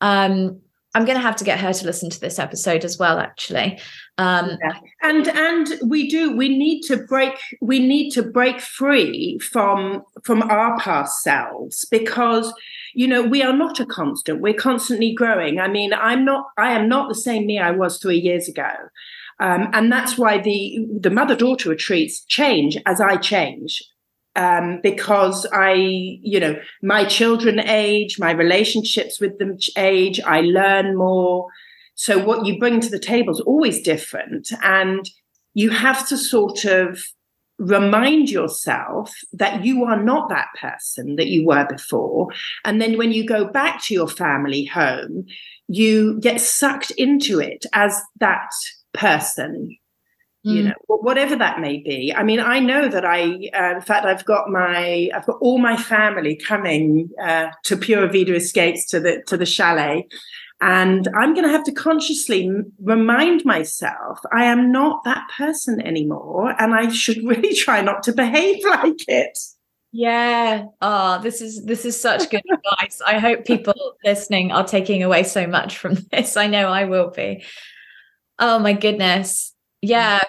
[0.00, 0.60] Um,
[0.94, 3.80] I'm going to have to get her to listen to this episode as well, actually.
[4.16, 4.78] Um, yeah.
[5.02, 6.36] And and we do.
[6.36, 7.34] We need to break.
[7.60, 12.52] We need to break free from from our past selves because
[12.94, 14.40] you know we are not a constant.
[14.40, 15.58] We're constantly growing.
[15.58, 16.46] I mean, I'm not.
[16.56, 18.70] I am not the same me I was three years ago.
[19.40, 23.82] Um, and that's why the the mother daughter retreats change as I change
[24.36, 30.96] um, because I, you know, my children age, my relationships with them age, I learn
[30.96, 31.46] more.
[31.94, 34.50] So what you bring to the table is always different.
[34.62, 35.08] And
[35.54, 37.00] you have to sort of
[37.58, 42.28] remind yourself that you are not that person that you were before.
[42.64, 45.26] And then when you go back to your family home,
[45.68, 48.50] you get sucked into it as that
[48.92, 49.76] person
[50.44, 50.66] you mm.
[50.66, 52.14] know whatever that may be.
[52.14, 53.22] I mean i know that i
[53.54, 58.08] uh, in fact i've got my i've got all my family coming uh, to pura
[58.08, 60.06] vida escapes to the to the chalet.
[60.60, 65.80] And i'm going to have to consciously m- remind myself i am not that person
[65.80, 69.38] anymore and i should really try not to behave like it.
[69.96, 70.64] Yeah.
[70.82, 73.00] Oh this is this is such good advice.
[73.06, 73.74] I hope people
[74.04, 76.36] listening are taking away so much from this.
[76.36, 77.44] I know i will be.
[78.38, 79.53] Oh my goodness
[79.88, 80.22] yeah.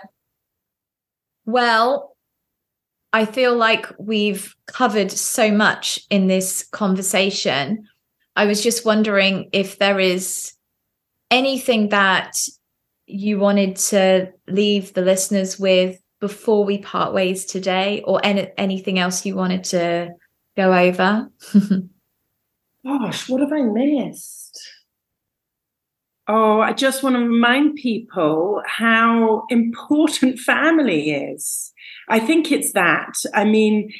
[1.45, 2.15] Well,
[3.13, 7.87] I feel like we've covered so much in this conversation.
[8.35, 10.53] I was just wondering if there is
[11.31, 12.37] anything that
[13.07, 18.99] you wanted to leave the listeners with before we part ways today, or any, anything
[18.99, 20.09] else you wanted to
[20.57, 21.29] go over?
[22.85, 24.59] Gosh, what have I missed?
[26.27, 31.71] Oh, I just want to remind people how important family is.
[32.09, 33.13] I think it's that.
[33.33, 33.91] I mean,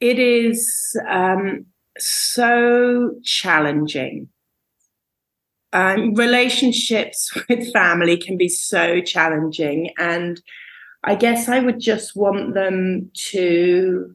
[0.00, 1.66] it is um,
[1.98, 4.28] so challenging.
[5.72, 9.92] Um, relationships with family can be so challenging.
[9.96, 10.40] And
[11.04, 14.14] I guess I would just want them to,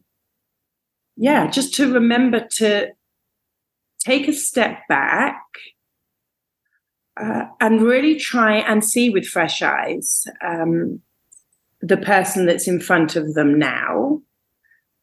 [1.15, 2.89] yeah, just to remember to
[3.99, 5.41] take a step back
[7.17, 10.99] uh, and really try and see with fresh eyes um,
[11.81, 14.21] the person that's in front of them now.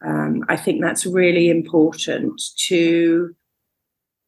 [0.05, 3.33] Um, I think that's really important to,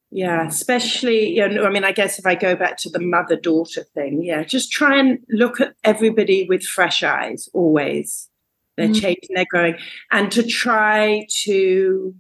[0.10, 3.36] yeah, especially, you know, I mean, I guess if I go back to the mother
[3.36, 8.30] daughter thing, yeah, just try and look at everybody with fresh eyes always.
[8.78, 9.02] They're mm.
[9.02, 9.78] changing, they're growing,
[10.12, 12.16] and to try to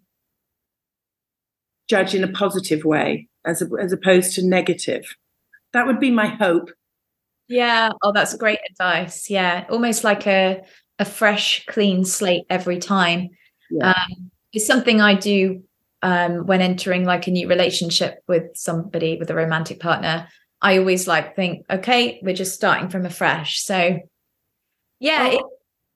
[1.88, 5.16] judge in a positive way as, a, as opposed to negative
[5.76, 6.72] that would be my hope.
[7.48, 7.92] Yeah.
[8.02, 9.30] Oh that's great advice.
[9.30, 9.66] Yeah.
[9.70, 10.64] Almost like a
[10.98, 13.30] a fresh clean slate every time.
[13.70, 13.90] Yeah.
[13.90, 15.64] um, it's something i do
[16.04, 20.28] um, when entering like a new relationship with somebody with a romantic partner.
[20.62, 24.00] I always like think okay we're just starting from afresh so
[25.00, 25.36] yeah oh.
[25.36, 25.42] It,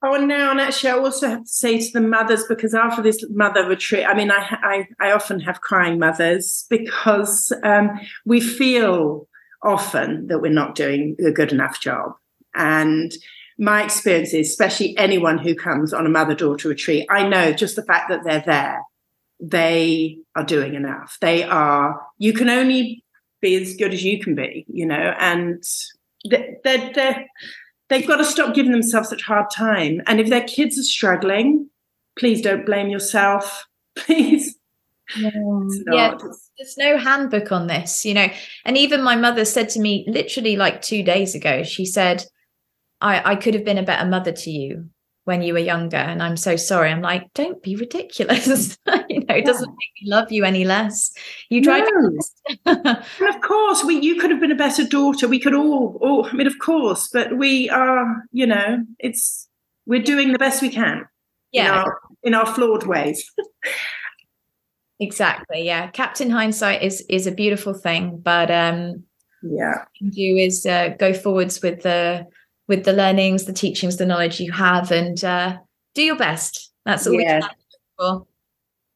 [0.01, 3.01] Oh, and now, and actually, I also have to say to the mothers because after
[3.01, 8.39] this mother retreat, I mean, I I, I often have crying mothers because um, we
[8.39, 9.27] feel
[9.63, 12.13] often that we're not doing a good enough job.
[12.55, 13.11] And
[13.57, 17.75] my experience is, especially anyone who comes on a mother daughter retreat, I know just
[17.75, 18.81] the fact that they're there,
[19.39, 21.17] they are doing enough.
[21.21, 23.03] They are, you can only
[23.41, 25.63] be as good as you can be, you know, and
[26.25, 27.25] they're, they're,
[27.89, 30.01] they've got to stop giving themselves such hard time.
[30.07, 31.69] And if their kids are struggling,
[32.17, 33.65] please don't blame yourself.
[33.95, 34.55] Please.
[35.17, 35.31] Yeah.
[35.91, 36.17] yeah
[36.57, 38.27] there's no handbook on this, you know.
[38.65, 42.25] And even my mother said to me literally like two days ago, she said,
[43.01, 44.89] I, I could have been a better mother to you
[45.23, 45.97] when you were younger.
[45.97, 46.89] And I'm so sorry.
[46.89, 48.77] I'm like, don't be ridiculous.
[49.09, 51.11] you know, it doesn't make me love you any less.
[51.49, 52.17] You tried no.
[52.65, 55.27] and of course, we you could have been a better daughter.
[55.27, 59.47] We could all, all I mean, of course, but we are, you know, it's
[59.85, 61.05] we're doing the best we can.
[61.51, 61.65] Yeah.
[61.65, 63.23] In our, in our flawed ways.
[64.99, 65.65] Exactly.
[65.65, 65.87] Yeah.
[65.91, 69.03] Captain hindsight is is a beautiful thing, but um
[69.41, 72.27] yeah, do is uh, go forwards with the
[72.67, 75.57] with the learnings, the teachings, the knowledge you have, and uh,
[75.95, 76.71] do your best.
[76.85, 77.35] That's all yeah.
[77.35, 77.49] we can
[77.97, 78.25] for.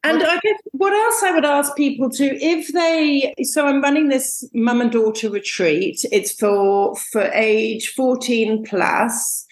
[0.04, 4.08] And I guess what else I would ask people to, if they, so I'm running
[4.08, 6.04] this mum and daughter retreat.
[6.12, 9.46] It's for for age 14 plus,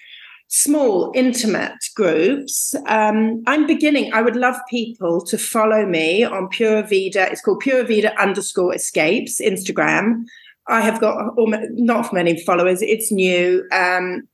[0.53, 2.74] small, intimate groups.
[2.86, 4.12] Um, I'm beginning.
[4.12, 7.30] I would love people to follow me on Pura Vida.
[7.32, 10.24] It's called Pura Vida underscore Escapes Instagram.
[10.68, 12.82] I have got almost, not many followers.
[12.82, 13.66] It's new.
[13.72, 14.28] Um,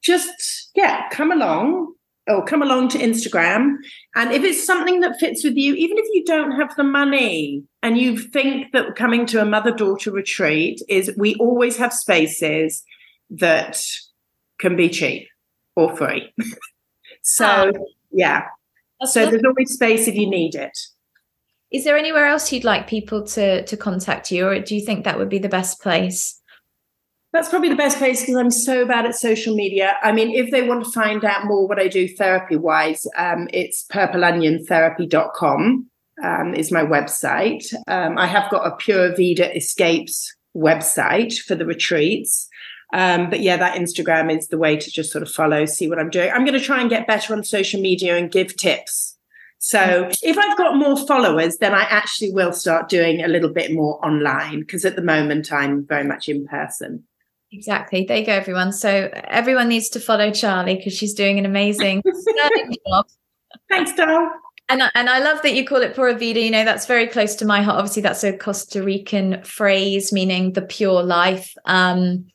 [0.00, 1.92] just yeah, come along
[2.28, 3.78] or come along to Instagram.
[4.14, 7.64] And if it's something that fits with you, even if you don't have the money
[7.82, 12.84] and you think that coming to a mother daughter retreat is, we always have spaces
[13.30, 13.82] that
[14.60, 15.26] can be cheap
[15.78, 16.34] or free.
[17.22, 18.46] so, oh, yeah.
[19.04, 20.76] So there's always space if you need it.
[21.70, 25.04] Is there anywhere else you'd like people to to contact you, or do you think
[25.04, 26.40] that would be the best place?
[27.32, 29.92] That's probably the best place because I'm so bad at social media.
[30.02, 33.48] I mean, if they want to find out more what I do therapy wise, um,
[33.52, 35.90] it's purpleonion.therapy.com
[36.24, 37.72] um, is my website.
[37.86, 42.48] Um, I have got a Pura Vida Escapes website for the retreats.
[42.92, 45.98] Um, but yeah, that Instagram is the way to just sort of follow, see what
[45.98, 46.30] I'm doing.
[46.30, 49.16] I'm going to try and get better on social media and give tips.
[49.58, 53.72] So if I've got more followers, then I actually will start doing a little bit
[53.72, 57.04] more online because at the moment I'm very much in person.
[57.50, 58.04] Exactly.
[58.04, 58.72] There you go, everyone.
[58.72, 62.02] So everyone needs to follow Charlie because she's doing an amazing
[62.86, 63.06] job.
[63.68, 64.30] Thanks, Dal.
[64.68, 66.40] And I, and I love that you call it pura vida.
[66.40, 67.78] You know, that's very close to my heart.
[67.78, 72.26] Obviously, that's a Costa Rican phrase meaning the pure life, um,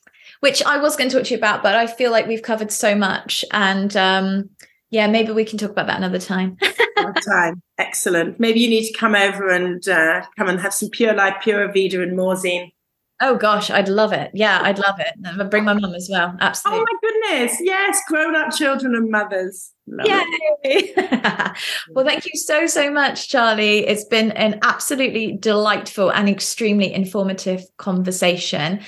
[0.44, 2.70] which I was going to talk to you about, but I feel like we've covered
[2.70, 3.46] so much.
[3.52, 4.50] And um,
[4.90, 6.58] yeah, maybe we can talk about that another time.
[6.98, 7.62] another time.
[7.78, 8.42] Excellent.
[8.42, 11.72] Maybe you need to come over and uh, come and have some pure life, pura
[11.72, 12.74] vida and Morzine.
[13.22, 14.32] Oh gosh, I'd love it.
[14.34, 15.14] Yeah, I'd love it.
[15.26, 16.36] I'd bring my mum as well.
[16.42, 16.82] Absolutely.
[16.82, 17.58] Oh my goodness.
[17.62, 19.72] Yes, grown up children and mothers.
[20.04, 20.26] Yeah.
[21.92, 23.88] well, thank you so, so much, Charlie.
[23.88, 28.82] It's been an absolutely delightful and extremely informative conversation.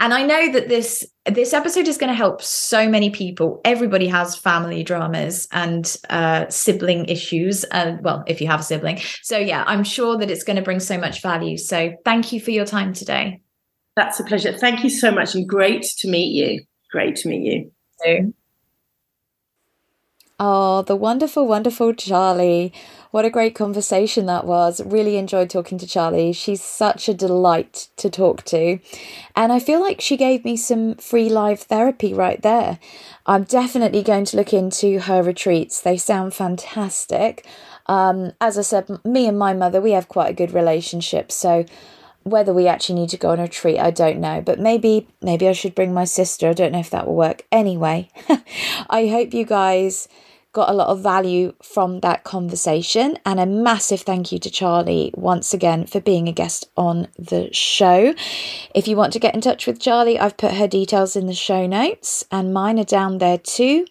[0.00, 3.60] And I know that this this episode is going to help so many people.
[3.64, 7.64] Everybody has family dramas and uh, sibling issues.
[7.70, 9.00] Uh, well, if you have a sibling.
[9.22, 11.56] So yeah, I'm sure that it's going to bring so much value.
[11.56, 13.40] So thank you for your time today.
[13.96, 14.56] That's a pleasure.
[14.56, 16.62] Thank you so much and great to meet you.
[16.92, 17.72] Great to meet you.
[18.04, 18.34] Too.
[20.38, 22.72] Oh, the wonderful, wonderful Charlie.
[23.10, 24.82] What a great conversation that was.
[24.84, 26.32] Really enjoyed talking to Charlie.
[26.32, 28.78] She's such a delight to talk to.
[29.34, 32.78] And I feel like she gave me some free live therapy right there.
[33.24, 35.80] I'm definitely going to look into her retreats.
[35.80, 37.46] They sound fantastic.
[37.86, 41.32] Um, as I said, me and my mother, we have quite a good relationship.
[41.32, 41.64] So
[42.24, 44.42] whether we actually need to go on a retreat, I don't know.
[44.42, 46.48] But maybe maybe I should bring my sister.
[46.48, 47.46] I don't know if that will work.
[47.50, 48.10] Anyway,
[48.90, 50.08] I hope you guys
[50.52, 53.18] got a lot of value from that conversation.
[53.24, 57.48] And a massive thank you to Charlie once again for being a guest on the
[57.52, 58.14] show.
[58.74, 61.34] If you want to get in touch with Charlie, I've put her details in the
[61.34, 63.86] show notes, and mine are down there too.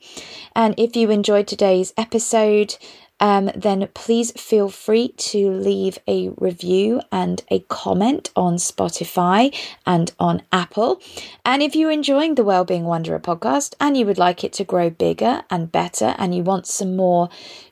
[0.55, 2.75] And if you enjoyed today's episode,
[3.19, 9.55] um, then please feel free to leave a review and a comment on Spotify
[9.85, 11.01] and on Apple.
[11.43, 14.89] And if you're enjoying the Wellbeing Wanderer podcast and you would like it to grow
[14.89, 17.29] bigger and better and you want some more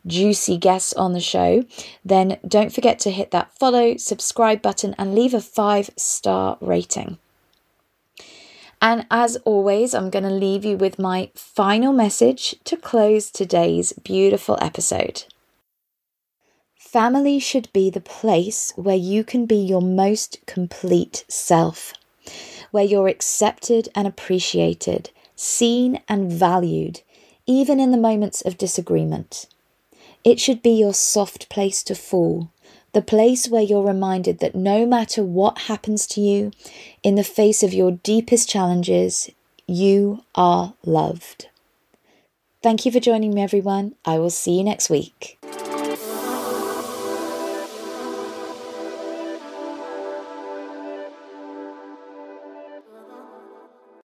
[0.08, 1.64] juicy guests on the show,
[2.04, 7.18] then don't forget to hit that follow, subscribe button and leave a five star rating.
[8.82, 13.93] And as always, I'm going to leave you with my final message to close today's
[13.93, 15.24] beautiful episode.
[16.96, 21.92] Family should be the place where you can be your most complete self,
[22.72, 27.01] where you're accepted and appreciated, seen and valued,
[27.46, 29.47] even in the moments of disagreement.
[30.24, 32.50] It should be your soft place to fall,
[32.93, 36.51] the place where you're reminded that no matter what happens to you,
[37.04, 39.30] in the face of your deepest challenges,
[39.67, 41.50] you are loved.
[42.63, 43.96] Thank you for joining me, everyone.
[44.05, 45.34] I will see you next week.